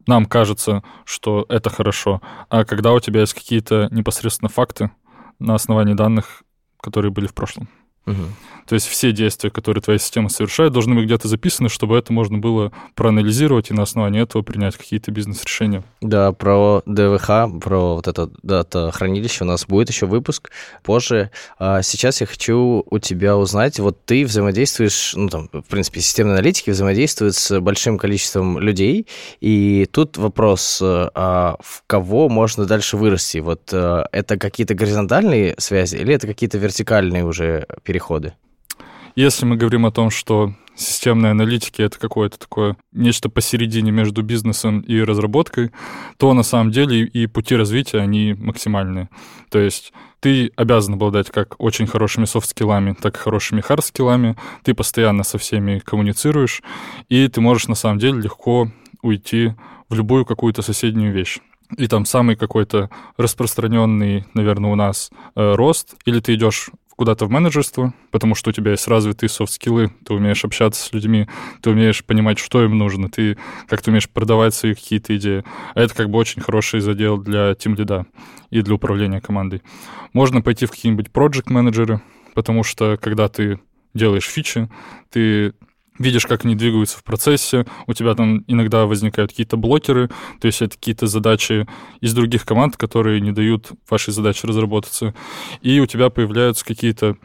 [0.06, 4.90] нам кажется, что это хорошо, а когда у тебя есть какие-то непосредственно факты
[5.38, 6.42] на основании данных,
[6.80, 7.68] которые были в прошлом.
[8.06, 8.22] Угу.
[8.66, 12.38] То есть все действия, которые твоя система совершает, должны быть где-то записаны, чтобы это можно
[12.38, 15.84] было проанализировать и на основании этого принять какие-то бизнес-решения.
[16.00, 20.50] Да, про ДВХ, про вот это дата-хранилище у нас будет еще выпуск
[20.82, 21.30] позже.
[21.58, 26.34] А сейчас я хочу у тебя узнать, вот ты взаимодействуешь, ну там, в принципе, системные
[26.34, 29.06] аналитики взаимодействуют с большим количеством людей,
[29.40, 33.38] и тут вопрос, а в кого можно дальше вырасти?
[33.38, 38.34] Вот э, это какие-то горизонтальные связи или это какие-то вертикальные уже переходы?
[39.16, 44.80] Если мы говорим о том, что системные аналитики— это какое-то такое нечто посередине между бизнесом
[44.80, 45.70] и разработкой,
[46.16, 49.08] то на самом деле и пути развития, они максимальные.
[49.50, 55.22] То есть ты обязан обладать как очень хорошими софт-скиллами, так и хорошими хард-скиллами, ты постоянно
[55.22, 56.62] со всеми коммуницируешь,
[57.08, 58.68] и ты можешь на самом деле легко
[59.00, 59.54] уйти
[59.88, 61.38] в любую какую-то соседнюю вещь
[61.78, 67.30] и там самый какой-то распространенный, наверное, у нас э, рост, или ты идешь куда-то в
[67.30, 71.28] менеджерство, потому что у тебя есть развитые софт-скиллы, ты умеешь общаться с людьми,
[71.60, 73.36] ты умеешь понимать, что им нужно, ты
[73.68, 75.44] как-то умеешь продавать свои какие-то идеи.
[75.74, 78.06] А это как бы очень хороший задел для тим лида
[78.50, 79.62] и для управления командой.
[80.12, 82.00] Можно пойти в какие-нибудь project менеджеры
[82.34, 83.60] потому что когда ты
[83.94, 84.68] делаешь фичи,
[85.10, 85.54] ты
[85.98, 90.08] видишь, как они двигаются в процессе, у тебя там иногда возникают какие-то блокеры,
[90.40, 91.66] то есть это какие-то задачи
[92.00, 95.14] из других команд, которые не дают вашей задаче разработаться,
[95.62, 97.16] и у тебя появляются какие-то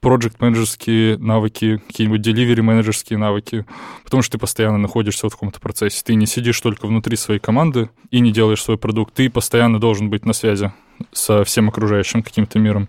[0.00, 3.66] проект менеджерские навыки, какие-нибудь delivery менеджерские навыки,
[4.04, 6.02] потому что ты постоянно находишься в каком-то процессе.
[6.04, 9.14] Ты не сидишь только внутри своей команды и не делаешь свой продукт.
[9.14, 10.72] Ты постоянно должен быть на связи
[11.12, 12.88] со всем окружающим каким-то миром.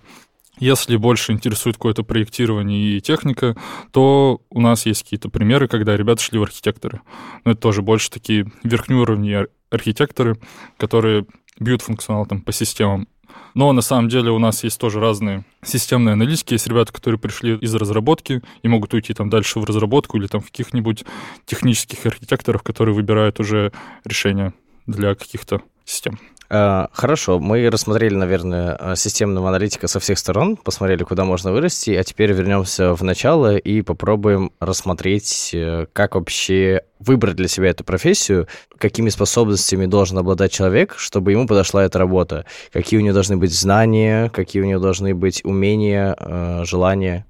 [0.59, 3.55] Если больше интересует какое-то проектирование и техника,
[3.91, 7.01] то у нас есть какие-то примеры, когда ребята шли в архитекторы.
[7.45, 10.37] Но это тоже больше такие верхнеуровневые архитекторы,
[10.77, 11.25] которые
[11.59, 13.07] бьют функционал там по системам.
[13.53, 16.53] Но на самом деле у нас есть тоже разные системные аналитики.
[16.53, 20.41] Есть ребята, которые пришли из разработки и могут уйти там дальше в разработку или там
[20.41, 21.05] в каких-нибудь
[21.45, 23.71] технических архитекторов, которые выбирают уже
[24.03, 24.53] решения
[24.87, 26.19] для каких-то систем.
[26.49, 31.91] Э, хорошо, мы рассмотрели, наверное, э, системного аналитика со всех сторон, посмотрели, куда можно вырасти,
[31.91, 37.83] а теперь вернемся в начало и попробуем рассмотреть, э, как вообще выбрать для себя эту
[37.83, 38.47] профессию,
[38.79, 43.53] какими способностями должен обладать человек, чтобы ему подошла эта работа, какие у него должны быть
[43.53, 46.17] знания, какие у него должны быть умения,
[46.65, 47.25] желания.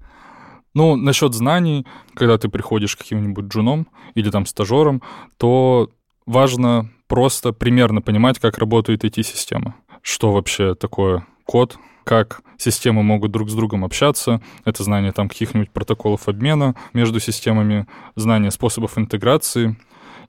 [0.74, 5.02] Ну, насчет знаний, когда ты приходишь к каким-нибудь джуном или там стажером,
[5.38, 5.90] то
[6.30, 9.74] важно просто примерно понимать, как работают эти системы.
[10.02, 15.72] Что вообще такое код, как системы могут друг с другом общаться, это знание там каких-нибудь
[15.72, 19.76] протоколов обмена между системами, знание способов интеграции.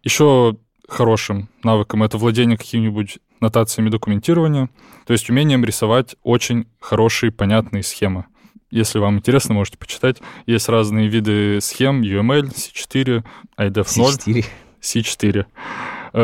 [0.02, 0.56] Еще
[0.88, 4.70] хорошим навыком это владение какими-нибудь нотациями документирования,
[5.06, 8.24] то есть умением рисовать очень хорошие, понятные схемы.
[8.70, 10.18] Если вам интересно, можете почитать.
[10.46, 13.24] Есть разные виды схем UML, C4,
[13.58, 14.46] IDF0, C4.
[14.81, 15.47] C4.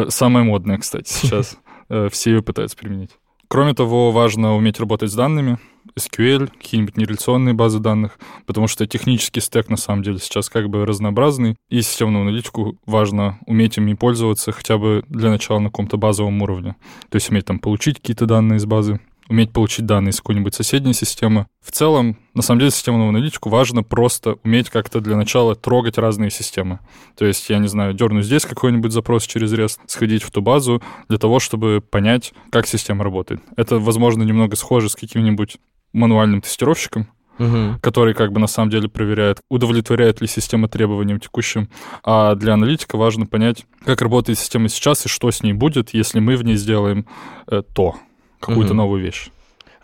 [0.09, 1.59] Самая модная, кстати, сейчас.
[1.88, 3.11] Э, все ее пытаются применить.
[3.49, 5.59] Кроме того, важно уметь работать с данными,
[5.97, 10.85] SQL, какие-нибудь нереляционные базы данных, потому что технический стек на самом деле сейчас как бы
[10.85, 16.42] разнообразный, и системную аналитику важно уметь ими пользоваться хотя бы для начала на каком-то базовом
[16.42, 16.75] уровне.
[17.09, 20.94] То есть уметь там получить какие-то данные из базы, уметь получить данные из какой-нибудь соседней
[20.94, 21.46] системы.
[21.60, 26.30] В целом, на самом деле, системную аналитику важно просто уметь как-то для начала трогать разные
[26.30, 26.80] системы.
[27.16, 30.82] То есть, я не знаю, дерну здесь какой-нибудь запрос через REST, сходить в ту базу
[31.08, 33.40] для того, чтобы понять, как система работает.
[33.56, 35.58] Это, возможно, немного схоже с каким-нибудь
[35.92, 37.08] мануальным тестировщиком,
[37.38, 37.78] угу.
[37.80, 41.68] который как бы на самом деле проверяет, удовлетворяет ли система требованиям текущим.
[42.04, 46.20] А для аналитика важно понять, как работает система сейчас и что с ней будет, если
[46.20, 47.06] мы в ней сделаем
[47.48, 47.96] э, то
[48.40, 48.77] какую-то угу.
[48.77, 49.31] новую вещь.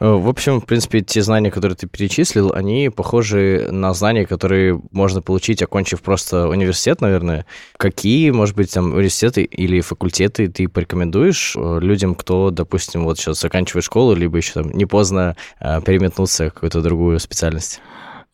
[0.02, 4.80] Э, в общем, в принципе, те знания, которые ты перечислил, они похожи на знания, которые
[4.90, 7.46] можно получить, окончив просто университет, наверное.
[7.76, 13.40] Какие, может быть, там университеты или факультеты ты порекомендуешь э, людям, кто, допустим, вот сейчас
[13.40, 17.80] заканчивает школу, либо еще там не поздно э, переметнуться в какую-то другую специальность?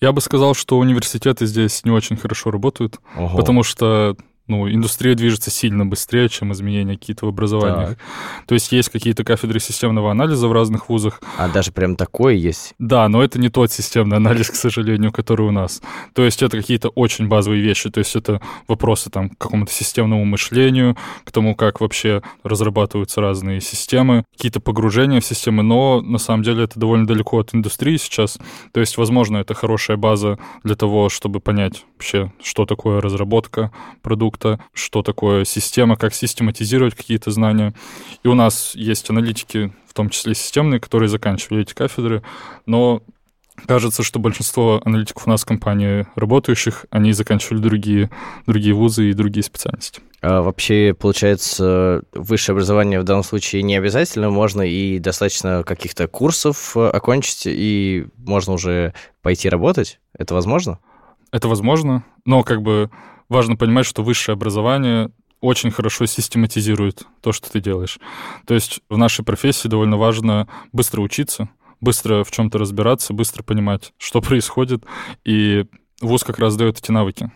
[0.00, 3.36] Я бы сказал, что университеты здесь не очень хорошо работают, Ого.
[3.36, 4.16] потому что
[4.48, 7.90] ну, индустрия движется сильно быстрее, чем изменения какие-то в образованиях.
[7.90, 7.98] Так.
[8.46, 11.20] То есть есть какие-то кафедры системного анализа в разных вузах.
[11.36, 12.74] А даже прям такое есть?
[12.78, 15.82] Да, но это не тот системный анализ, к сожалению, который у нас.
[16.14, 17.90] То есть это какие-то очень базовые вещи.
[17.90, 23.60] То есть это вопросы там к какому-то системному мышлению, к тому, как вообще разрабатываются разные
[23.60, 28.38] системы, какие-то погружения в системы, но на самом деле это довольно далеко от индустрии сейчас.
[28.72, 33.70] То есть, возможно, это хорошая база для того, чтобы понять вообще, что такое разработка
[34.02, 37.74] продукта, продукта, что такое система, как систематизировать какие-то знания.
[38.22, 42.22] И у нас есть аналитики, в том числе системные, которые заканчивали эти кафедры,
[42.66, 43.02] но
[43.66, 48.08] Кажется, что большинство аналитиков у нас в компании работающих, они заканчивали другие,
[48.46, 50.00] другие вузы и другие специальности.
[50.22, 56.76] А вообще, получается, высшее образование в данном случае не обязательно, можно и достаточно каких-то курсов
[56.76, 59.98] э, окончить, и можно уже пойти работать?
[60.16, 60.78] Это возможно?
[61.32, 62.90] Это возможно, но как бы
[63.28, 65.10] важно понимать, что высшее образование
[65.40, 67.98] очень хорошо систематизирует то, что ты делаешь.
[68.46, 71.48] То есть в нашей профессии довольно важно быстро учиться,
[71.80, 74.84] быстро в чем-то разбираться, быстро понимать, что происходит,
[75.24, 75.66] и
[76.00, 77.30] вуз как раз дает эти навыки.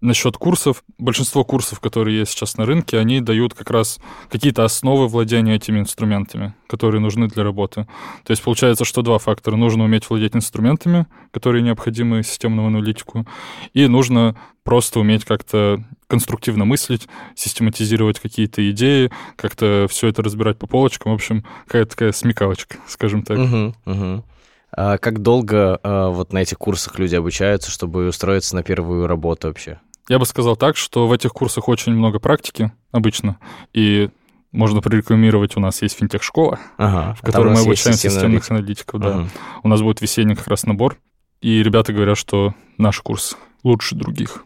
[0.00, 3.98] Насчет курсов, большинство курсов, которые есть сейчас на рынке, они дают как раз
[4.30, 7.86] какие-то основы владения этими инструментами, которые нужны для работы.
[8.24, 9.56] То есть получается, что два фактора.
[9.56, 13.26] Нужно уметь владеть инструментами, которые необходимы системному аналитику,
[13.72, 20.66] и нужно просто уметь как-то конструктивно мыслить, систематизировать какие-то идеи, как-то все это разбирать по
[20.66, 21.12] полочкам.
[21.12, 23.38] В общем, какая-то такая смекалочка, скажем так.
[23.38, 24.24] Угу, угу.
[24.72, 29.48] А как долго а, вот на этих курсах люди обучаются, чтобы устроиться на первую работу
[29.48, 29.80] вообще?
[30.08, 33.38] Я бы сказал так, что в этих курсах очень много практики обычно,
[33.72, 34.10] и
[34.52, 39.00] можно прорекламировать, у нас есть финтех-школа, ага, в которой мы обучаем системных аналитиков.
[39.00, 39.08] Да.
[39.08, 39.28] Ага.
[39.64, 40.96] У нас будет весенний как раз набор,
[41.40, 44.44] и ребята говорят, что наш курс лучше других.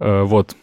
[0.00, 0.56] Э, вот.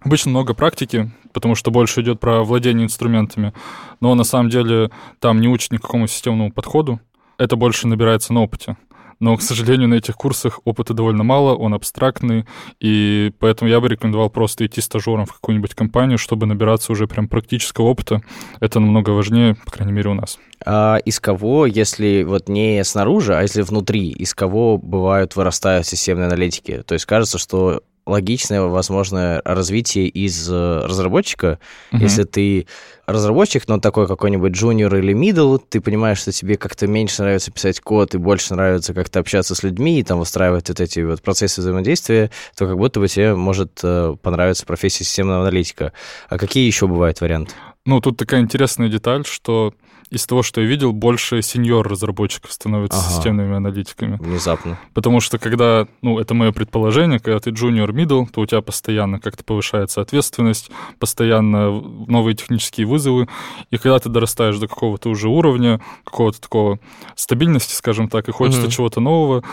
[0.00, 3.52] Обычно много практики, потому что больше идет про владение инструментами,
[4.00, 7.00] но на самом деле там не учат никакому системному подходу,
[7.36, 8.76] это больше набирается на опыте
[9.20, 12.46] но, к сожалению, на этих курсах опыта довольно мало, он абстрактный,
[12.80, 17.28] и поэтому я бы рекомендовал просто идти стажером в какую-нибудь компанию, чтобы набираться уже прям
[17.28, 18.22] практического опыта.
[18.60, 20.38] Это намного важнее, по крайней мере, у нас.
[20.64, 26.26] А из кого, если вот не снаружи, а если внутри, из кого бывают вырастают системные
[26.26, 26.82] аналитики?
[26.86, 31.58] То есть кажется, что логичное, возможно, развитие из э, разработчика.
[31.92, 31.98] Uh-huh.
[32.00, 32.66] Если ты
[33.06, 37.80] разработчик, но такой какой-нибудь junior или middle, ты понимаешь, что тебе как-то меньше нравится писать
[37.80, 41.60] код и больше нравится как-то общаться с людьми и там выстраивать вот эти вот процессы
[41.60, 45.92] взаимодействия, то как будто бы тебе может э, понравиться профессия системного аналитика.
[46.28, 47.52] А какие еще бывают варианты?
[47.86, 49.72] Ну, тут такая интересная деталь, что
[50.10, 53.08] из того, что я видел, больше сеньор-разработчиков становятся ага.
[53.10, 54.16] системными аналитиками.
[54.16, 54.78] Внезапно.
[54.94, 59.20] Потому что когда, ну, это мое предположение, когда ты junior middle, то у тебя постоянно
[59.20, 63.28] как-то повышается ответственность, постоянно новые технические вызовы,
[63.70, 66.78] и когда ты дорастаешь до какого-то уже уровня, какого-то такого
[67.14, 68.70] стабильности, скажем так, и хочется угу.
[68.70, 69.44] чего-то нового,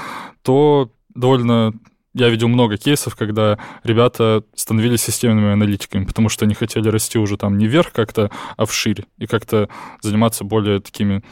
[0.42, 1.74] то довольно
[2.16, 7.38] я видел много кейсов, когда ребята становились системными аналитиками, потому что они хотели расти уже
[7.38, 9.70] там не вверх как-то, а вширь, и как-то
[10.02, 11.24] заниматься более такими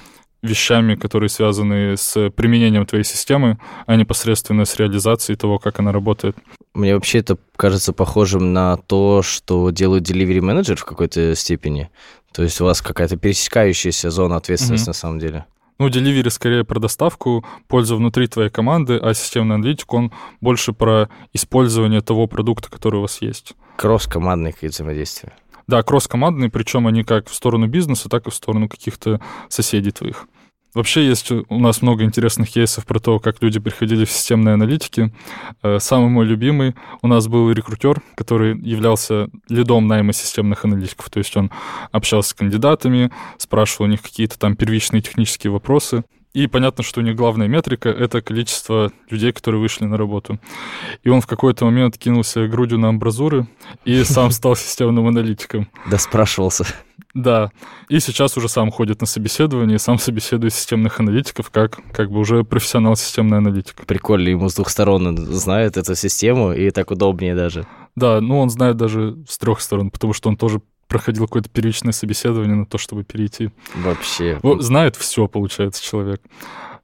[0.42, 6.36] вещами, которые связаны с применением твоей системы, а непосредственно с реализацией того, как она работает.
[6.74, 11.90] Мне вообще это кажется похожим на то, что делают delivery менеджер в какой-то степени.
[12.34, 14.90] То есть у вас какая-то пересекающаяся зона ответственности mm-hmm.
[14.90, 15.46] на самом деле.
[15.80, 21.10] Ну, Delivery скорее про доставку пользы внутри твоей команды, а системный аналитик, он больше про
[21.34, 23.54] использование того продукта, который у вас есть.
[23.78, 25.34] Кросс-командные взаимодействия.
[25.68, 30.28] Да, кросс-командные, причем они как в сторону бизнеса, так и в сторону каких-то соседей твоих.
[30.74, 35.14] Вообще есть у нас много интересных кейсов про то, как люди приходили в системные аналитики.
[35.62, 41.10] Э, самый мой любимый у нас был рекрутер, который являлся лидом найма системных аналитиков.
[41.12, 41.52] То есть он
[41.92, 46.04] общался с кандидатами, спрашивал у них какие-то там первичные технические вопросы.
[46.34, 50.40] И понятно, что у них главная метрика— это количество людей, которые вышли на работу.
[51.04, 53.48] И он в какой-то момент кинулся грудью на амбразуры
[53.86, 55.70] и сам стал системным аналитиком.
[55.92, 56.66] Да спрашивался.
[57.14, 57.52] Да.
[57.88, 62.44] И сейчас уже сам ходит на собеседование, сам собеседует системных аналитиков, как, как бы уже
[62.44, 63.86] профессионал системный аналитик.
[63.86, 67.68] Прикольно, ему с двух сторон знает эту систему, и так удобнее даже.
[67.96, 70.62] Да, ну он знает даже с трех сторон, потому что он тоже
[70.94, 73.50] проходил какое-то первичное собеседование на то, чтобы перейти.
[73.74, 74.40] Вообще.
[74.44, 76.22] Вот, знает все, получается, человек.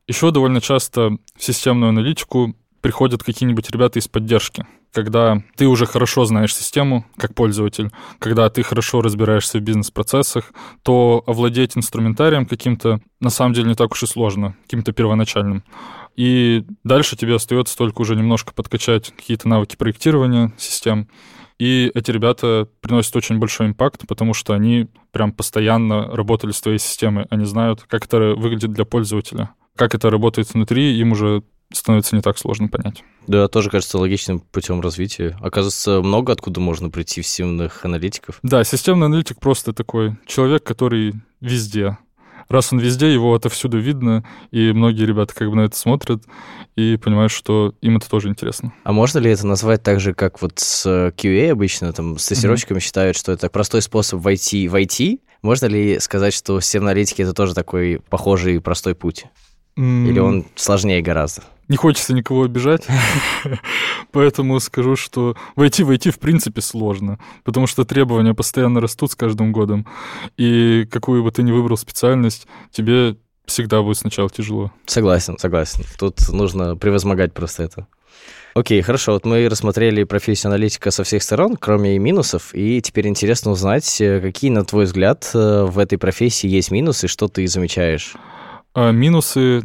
[0.08, 6.26] Еще довольно часто в системную аналитику приходят какие-нибудь ребята из поддержки, когда ты уже хорошо
[6.26, 13.30] знаешь систему как пользователь, когда ты хорошо разбираешься в бизнес-процессах, то овладеть инструментарием каким-то на
[13.30, 15.64] самом деле не так уж и сложно, каким-то первоначальным.
[16.16, 21.08] И дальше тебе остается только уже немножко подкачать какие-то навыки проектирования систем,
[21.60, 26.80] и эти ребята приносят очень большой импакт, потому что они прям постоянно работали с твоей
[26.80, 27.26] системой.
[27.30, 29.52] Они знают, как это выглядит для пользователя.
[29.76, 33.04] Как это работает внутри, им уже становится не так сложно понять.
[33.28, 35.38] Да, тоже кажется логичным путем развития.
[35.42, 38.40] Оказывается, много откуда можно прийти в системных аналитиков.
[38.42, 41.98] Да, системный аналитик просто такой человек, который везде
[42.50, 46.24] раз он везде, его отовсюду видно, и многие ребята как бы на это смотрят
[46.76, 48.74] и понимают, что им это тоже интересно.
[48.84, 50.86] А можно ли это назвать так же, как вот с
[51.18, 52.82] QA обычно, там, с тестировщиками mm-hmm.
[52.82, 55.20] считают, что это простой способ войти в IT?
[55.42, 59.26] Можно ли сказать, что системные аналитики— это тоже такой похожий простой путь?
[59.80, 61.44] Или он сложнее гораздо?
[61.70, 62.88] не хочется никого обижать,
[64.12, 69.52] поэтому скажу, что войти войти в принципе сложно, потому что требования постоянно растут с каждым
[69.52, 69.86] годом,
[70.36, 74.72] и какую бы ты ни выбрал специальность, тебе всегда будет сначала тяжело.
[74.86, 75.84] Согласен, согласен.
[75.98, 77.88] Тут нужно превозмогать просто это.
[78.56, 79.14] Окей, хорошо.
[79.14, 84.20] Вот мы рассмотрели профессию аналитика со всех сторон, кроме минусов, и теперь интересно узнать, э,
[84.22, 88.16] какие, на твой взгляд, э, в этой профессии есть минусы, что ты замечаешь?
[88.74, 89.64] А, минусы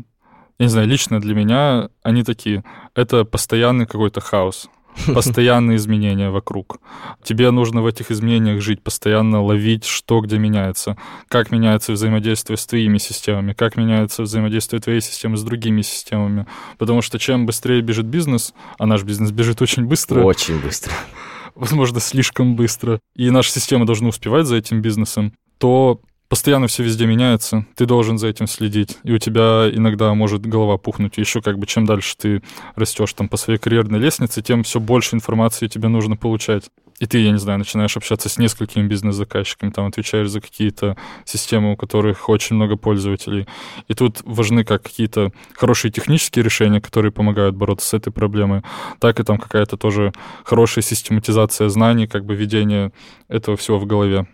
[0.59, 2.65] я не знаю, лично для меня они такие.
[2.95, 4.69] Это постоянный какой-то хаос
[5.07, 6.79] постоянные изменения вокруг.
[7.23, 10.97] Тебе нужно в этих изменениях жить, постоянно ловить, что где меняется,
[11.29, 16.47] как меняется взаимодействие с твоими системами, как меняется взаимодействие твоей системы с другими системами.
[16.79, 20.23] Потому что чем быстрее бежит бизнес, а наш бизнес бежит очень быстро.
[20.23, 20.93] Очень быстро.
[21.55, 23.01] Возможно, слишком быстро.
[23.17, 28.19] И наша система должна успевать за этим бизнесом, то постоянно все везде меняется, ты должен
[28.19, 31.19] за этим следить, и у тебя иногда может голова пухнуть.
[31.19, 32.43] Еще как бы чем дальше ты
[32.77, 36.65] растешь там по своей карьерной лестнице, тем все больше информации тебе нужно получать.
[37.01, 41.73] И ты, я не знаю, начинаешь общаться с несколькими бизнес-заказчиками, там отвечаешь за какие-то системы,
[41.73, 43.49] у которых очень много пользователей.
[43.89, 48.63] И тут важны как какие-то хорошие технические решения, которые помогают бороться с этой проблемой,
[49.01, 50.13] так и там какая-то тоже
[50.45, 52.93] хорошая систематизация знаний, как бы ведение
[53.29, 54.27] этого всего в голове.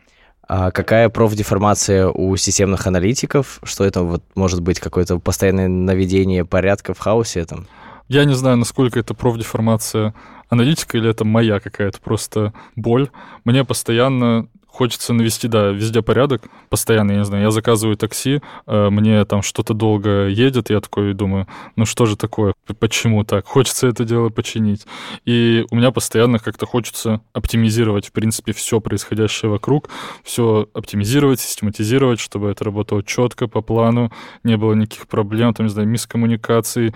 [0.53, 3.61] А какая профдеформация у системных аналитиков?
[3.63, 7.69] Что это вот может быть какое-то постоянное наведение порядка в хаосе там?
[8.09, 10.13] Я не знаю, насколько это профдеформация
[10.49, 13.11] аналитика или это моя какая-то просто боль.
[13.45, 18.89] Мне постоянно хочется навести, да, везде порядок, постоянно, я не знаю, я заказываю такси, э,
[18.91, 23.89] мне там что-то долго едет, я такой думаю, ну что же такое, почему так, хочется
[23.89, 24.87] это дело починить.
[25.25, 29.91] И у меня постоянно как-то хочется оптимизировать, в принципе, все происходящее вокруг,
[30.25, 34.13] все оптимизировать, систематизировать, чтобы это работало четко, по плану,
[34.45, 36.95] не было никаких проблем, там, не знаю, мискоммуникации,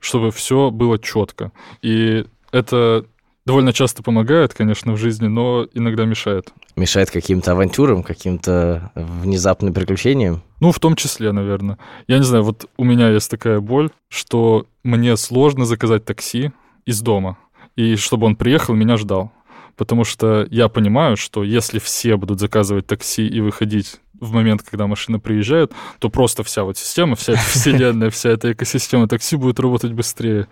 [0.00, 1.52] чтобы все было четко.
[1.82, 3.04] И это
[3.44, 6.52] довольно часто помогает, конечно, в жизни, но иногда мешает.
[6.76, 10.42] Мешает каким-то авантюрам, каким-то внезапным приключениям?
[10.60, 11.78] Ну, в том числе, наверное.
[12.06, 16.52] Я не знаю, вот у меня есть такая боль, что мне сложно заказать такси
[16.84, 17.38] из дома,
[17.76, 19.32] и чтобы он приехал, меня ждал.
[19.76, 24.86] Потому что я понимаю, что если все будут заказывать такси и выходить в момент, когда
[24.86, 29.60] машина приезжает, то просто вся вот система, вся эта вселенная, вся эта экосистема такси будет
[29.60, 30.48] работать быстрее.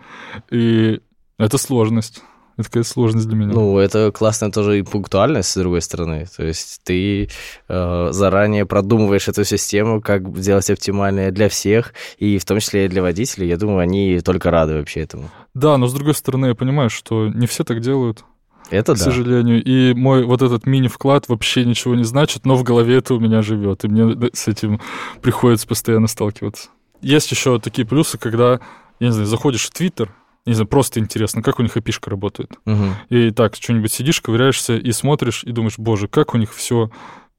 [0.50, 1.00] И
[1.38, 2.22] это сложность.
[2.56, 3.52] Это такая сложность для меня.
[3.52, 6.26] Ну, это классная тоже и пунктуальность, с другой стороны.
[6.36, 7.28] То есть ты
[7.68, 12.88] э, заранее продумываешь эту систему, как сделать оптимальное для всех, и в том числе и
[12.88, 13.48] для водителей.
[13.48, 15.30] Я думаю, они только рады вообще этому.
[15.54, 18.24] Да, но с другой стороны, я понимаю, что не все так делают.
[18.70, 19.04] Это к да.
[19.04, 19.62] сожалению.
[19.62, 23.42] И мой вот этот мини-вклад вообще ничего не значит, но в голове это у меня
[23.42, 24.80] живет, и мне с этим
[25.20, 26.68] приходится постоянно сталкиваться.
[27.00, 28.60] Есть еще такие плюсы, когда,
[29.00, 30.14] я не знаю, заходишь в Твиттер,
[30.46, 32.52] не знаю, просто интересно, как у них опишка работает.
[32.66, 32.84] Угу.
[33.08, 36.90] И так, что-нибудь сидишь, ковыряешься и смотришь, и думаешь, боже, как у них все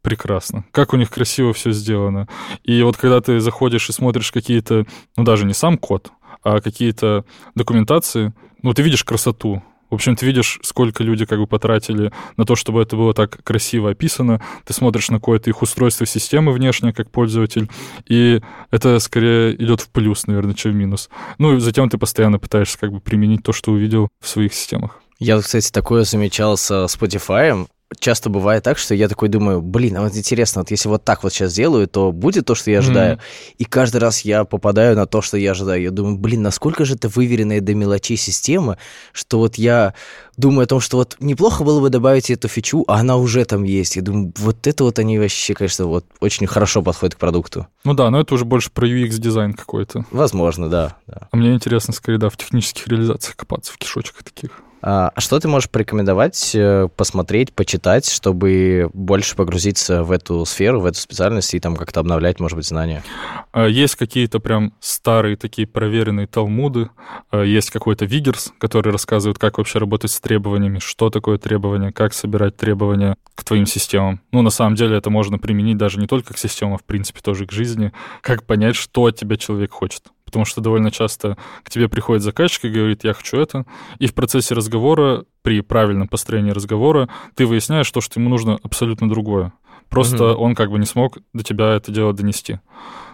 [0.02, 2.28] прекрасно, как у них красиво все сделано.
[2.64, 4.86] И вот когда ты заходишь и смотришь какие-то,
[5.18, 6.12] ну даже не сам код,
[6.44, 7.26] а какие-то
[7.56, 12.46] документации, ну ты видишь красоту, в общем, ты видишь, сколько люди как бы потратили на
[12.46, 14.42] то, чтобы это было так красиво описано.
[14.66, 17.70] Ты смотришь на какое-то их устройство системы внешнее, как пользователь,
[18.08, 21.10] и это скорее идет в плюс, наверное, чем в минус.
[21.38, 25.02] Ну и затем ты постоянно пытаешься как бы применить то, что увидел в своих системах.
[25.20, 27.68] Я, кстати, такое замечал со Spotify
[28.00, 31.24] часто бывает так, что я такой думаю, блин, а вот интересно, вот если вот так
[31.24, 33.16] вот сейчас сделаю, то будет то, что я ожидаю.
[33.16, 33.56] Mm-hmm.
[33.58, 35.82] И каждый раз я попадаю на то, что я ожидаю.
[35.82, 38.78] Я думаю, блин, насколько же это выверенная до мелочей система,
[39.12, 39.94] что вот я
[40.38, 43.64] думаю о том, что вот неплохо было бы добавить эту фичу, а она уже там
[43.64, 43.96] есть.
[43.96, 47.68] Я думаю, вот это вот они вообще, конечно, вот очень хорошо подходят к продукту.
[47.84, 50.06] Ну да, но это уже больше про UX-дизайн какой-то.
[50.12, 51.28] Возможно, да, да.
[51.32, 54.62] А мне интересно, скорее, да, в технических реализациях копаться, в кишочках таких.
[54.88, 60.80] А, а что ты можешь порекомендовать, э, посмотреть, почитать, чтобы больше погрузиться в эту сферу,
[60.80, 63.04] в эту специальность и там как-то обновлять, может быть, знания?
[63.52, 66.92] А, есть какие-то прям старые такие проверенные талмуды,
[67.32, 72.14] а, есть какой-то Вигерс, который рассказывает, как вообще работать с требованиями, что такое требования, как
[72.14, 74.22] собирать требования к твоим системам.
[74.32, 77.22] Ну, на самом деле это можно применить даже не только к системам, а в принципе
[77.22, 77.92] тоже к жизни.
[78.22, 82.66] Как понять, что от тебя человек хочет потому что довольно часто к тебе приходит заказчик
[82.66, 83.66] и говорит, я хочу это,
[84.00, 89.08] и в процессе разговора, при правильном построении разговора, ты выясняешь то, что ему нужно абсолютно
[89.08, 89.54] другое.
[89.90, 90.44] Просто угу.
[90.44, 92.60] он как бы не смог до тебя это дело донести.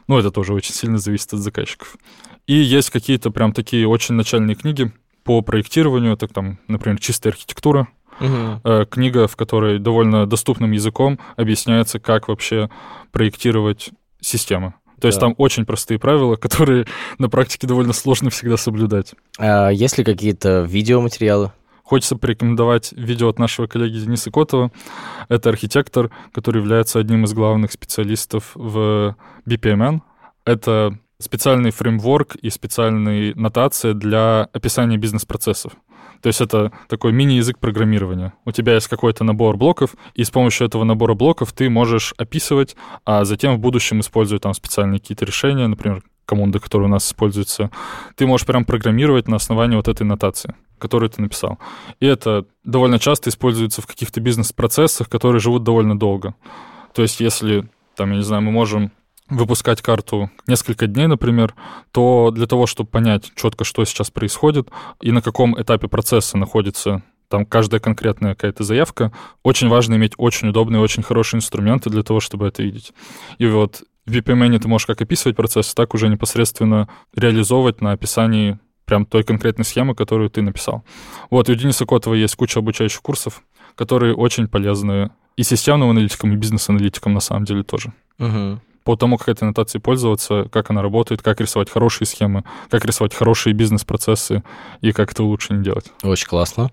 [0.08, 1.96] Ну, это тоже очень сильно зависит от заказчиков.
[2.48, 4.92] И есть какие-то прям такие очень начальные книги
[5.24, 7.88] по проектированию, это там, например, чистая архитектура,
[8.20, 8.86] Угу.
[8.92, 12.70] Книга, в которой довольно доступным языком объясняется, как вообще
[13.12, 13.90] проектировать
[14.20, 14.76] системы.
[15.02, 16.86] То есть там очень простые правила, которые
[17.18, 19.14] на практике довольно сложно всегда соблюдать.
[19.38, 21.52] А есть ли какие-то видеоматериалы?
[21.84, 24.72] Хочется порекомендовать видео от нашего коллеги Дениса Котова.
[25.28, 30.00] Это архитектор, который является одним из главных специалистов в BPMN.
[30.46, 35.74] Это специальный фреймворк и специальные нотации для описания бизнес-процессов.
[36.22, 38.34] То есть это такой мини-язык программирования.
[38.46, 42.76] У тебя есть какой-то набор блоков, и с помощью этого набора блоков ты можешь описывать,
[43.06, 47.72] а затем в будущем, используя там специальные какие-то решения, например, команды, которые у нас используются,
[48.16, 51.58] ты можешь прям программировать на основании вот этой нотации, которую ты написал.
[52.00, 56.36] И это довольно часто используется в каких-то бизнес-процессах, которые живут довольно долго.
[56.94, 58.92] То есть если, там, я не знаю, мы можем
[59.32, 61.56] выпускать карту несколько дней, например,
[61.92, 64.70] то для того, чтобы понять четко, что сейчас происходит
[65.02, 70.50] и на каком этапе процесса находится там каждая конкретная какая-то заявка, очень важно иметь очень
[70.50, 72.92] удобные, очень хорошие инструменты для того, чтобы это видеть.
[73.38, 78.60] И вот в VPMN ты можешь как описывать процесс, так уже непосредственно реализовывать на описании
[78.84, 80.84] прям той конкретной схемы, которую ты написал.
[81.30, 83.42] Вот, у Дениса Котова есть куча обучающих курсов,
[83.76, 87.94] которые очень полезны и системным аналитикам, и бизнес-аналитикам на самом деле тоже.
[88.20, 92.86] Угу по тому, как этой нотацией пользоваться, как она работает, как рисовать хорошие схемы, как
[92.86, 94.44] рисовать хорошие бизнес-процессы
[94.82, 95.92] и как это лучше не делать.
[96.04, 96.72] Очень классно.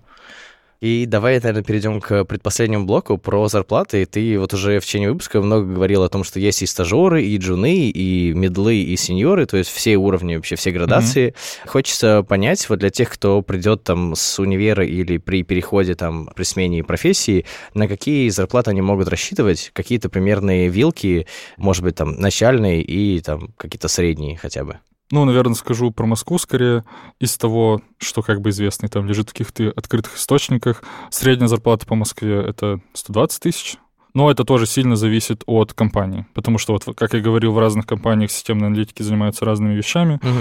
[0.81, 4.05] И давай, наверное, перейдем к предпоследнему блоку про зарплаты.
[4.05, 7.37] Ты вот уже в течение выпуска много говорил о том, что есть и стажеры, и
[7.37, 11.29] джуны, и медлы, и сеньоры, то есть все уровни, вообще все градации.
[11.29, 11.67] Mm-hmm.
[11.67, 16.43] Хочется понять, вот для тех, кто придет там с универа или при переходе там, при
[16.43, 21.27] смене профессии, на какие зарплаты они могут рассчитывать, какие-то примерные вилки,
[21.57, 24.79] может быть, там, начальные и там какие-то средние хотя бы.
[25.11, 26.83] Ну, наверное, скажу про Москву скорее.
[27.19, 30.83] Из того, что как бы известно, там лежит в каких-то открытых источниках.
[31.09, 33.77] Средняя зарплата по Москве— это 120 тысяч.
[34.13, 37.85] Но это тоже сильно зависит от компании, потому что, вот, как я говорил, в разных
[37.85, 40.15] компаниях системные аналитики занимаются разными вещами.
[40.15, 40.39] Угу.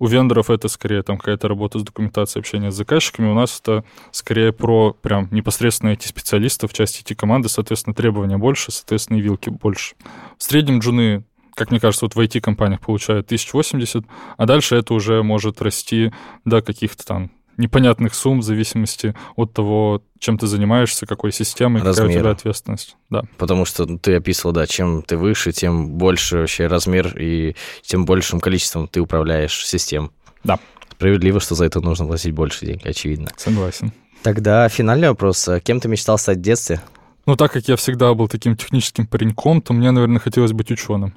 [0.00, 3.30] У вендоров это скорее там какая-то работа с документацией, общение с заказчиками.
[3.30, 8.36] У нас это скорее про прям непосредственно эти специалистов в части эти команды, соответственно, требования
[8.36, 9.94] больше, соответственно, и вилки больше.
[10.36, 11.24] В среднем джуны
[11.54, 14.04] как мне кажется, вот в IT-компаниях получают 1080,
[14.36, 16.12] а дальше это уже может расти
[16.44, 22.08] до каких-то там непонятных сумм в зависимости от того, чем ты занимаешься, какой системой, Размера.
[22.08, 22.96] какая у тебя ответственность.
[23.10, 23.22] Да.
[23.38, 28.40] Потому что ты описывал, да, чем ты выше, тем больше вообще размер и тем большим
[28.40, 30.10] количеством ты управляешь систем.
[30.42, 30.58] Да.
[30.92, 33.30] Справедливо, что за это нужно платить больше денег, очевидно.
[33.36, 33.92] Согласен.
[34.22, 35.48] Тогда финальный вопрос.
[35.64, 36.80] Кем ты мечтал стать в детстве?
[37.26, 41.16] Ну, так как я всегда был таким техническим пареньком, то мне, наверное, хотелось быть ученым.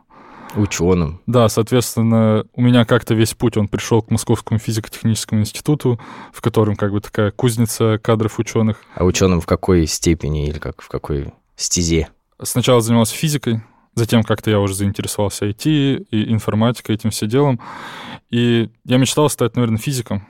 [0.56, 1.22] Ученым.
[1.28, 6.00] Да, соответственно, у меня как-то весь путь, он пришел к Московскому физико-техническому институту,
[6.34, 8.78] в котором как бы такая кузница кадров ученых.
[8.96, 12.10] А ученым в какой степени или как в какой стезе?
[12.42, 13.62] Сначала занимался физикой,
[13.96, 17.60] затем как-то я уже заинтересовался IT и информатикой, этим все делом.
[18.30, 20.28] И я мечтал стать, наверное, физиком.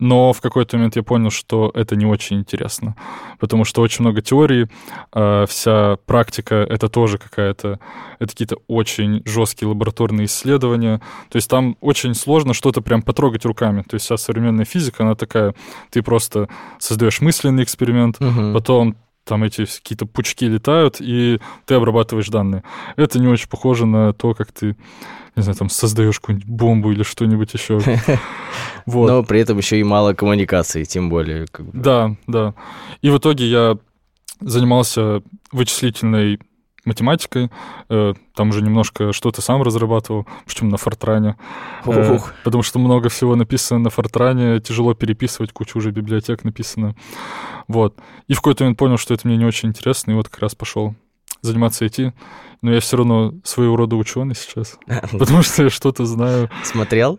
[0.00, 2.96] Но в какой-то момент я понял, что это не очень интересно,
[3.38, 4.66] потому что очень много теорий,
[5.12, 7.78] а вся практика— это тоже какая-то...
[8.18, 11.00] Это какие-то очень жесткие лабораторные исследования.
[11.28, 13.82] То есть там очень сложно что-то прям потрогать руками.
[13.82, 15.54] То есть вся современная физика, она такая...
[15.90, 16.48] Ты просто
[16.78, 18.52] создаешь мысленный эксперимент, угу.
[18.54, 22.64] потом там эти какие-то пучки летают, и ты обрабатываешь данные.
[22.96, 24.76] Это не очень похоже на то, как ты
[25.36, 27.80] не знаю, там создаешь какую-нибудь бомбу или что-нибудь еще.
[28.86, 29.08] Вот.
[29.08, 31.46] Но при этом еще и мало коммуникации, тем более.
[31.46, 31.78] Как бы.
[31.78, 32.54] Да, да.
[33.02, 33.78] И в итоге я
[34.40, 36.40] занимался вычислительной
[36.84, 37.50] математикой,
[37.88, 41.36] э, там уже немножко что-то сам разрабатывал, причем на Фортране,
[41.84, 46.94] э, потому что много всего написано на Фортране, тяжело переписывать, куча уже библиотек написано,
[47.68, 47.96] вот.
[48.26, 50.54] И в какой-то момент понял, что это мне не очень интересно, и вот как раз
[50.54, 50.94] пошел
[51.42, 52.12] заниматься IT,
[52.62, 54.78] но я все равно своего рода ученый сейчас,
[55.12, 56.50] потому что я что-то знаю.
[56.64, 57.18] Смотрел?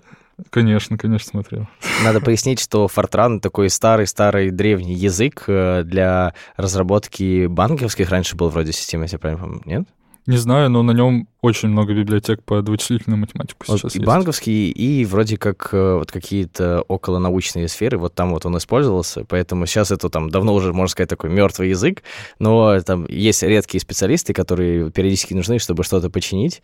[0.50, 1.68] Конечно, конечно, смотрел.
[2.04, 8.10] Надо пояснить, что Fortran такой старый-старый древний язык э, для разработки банковских.
[8.10, 9.88] Раньше был вроде системы, если я правильно помню, нет?
[10.28, 14.06] Не знаю, но на нем очень много библиотек по вычислительной математике вот сейчас и есть.
[14.06, 19.66] банковские, и вроде как э, вот какие-то околонаучные сферы, вот там вот он использовался, поэтому
[19.66, 22.04] сейчас это там давно уже, можно сказать, такой мертвый язык,
[22.38, 26.62] но там есть редкие специалисты, которые периодически нужны, чтобы что-то починить,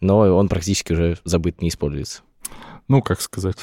[0.00, 2.22] но он практически уже забыт, не используется.
[2.88, 3.56] Ну, как сказать.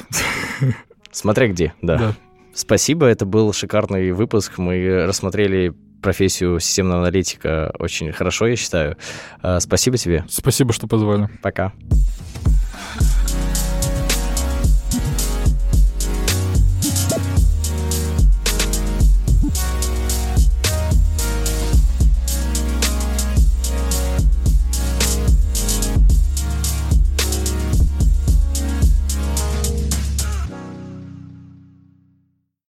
[1.12, 1.98] Смотря где, да.
[1.98, 2.16] да.
[2.54, 4.58] Спасибо, это был шикарный выпуск.
[4.58, 8.98] Мы рассмотрели профессию системного аналитика очень хорошо, я считаю.
[9.42, 10.26] А, спасибо тебе.
[10.30, 11.30] Спасибо, что позвали.
[11.42, 11.74] Пока.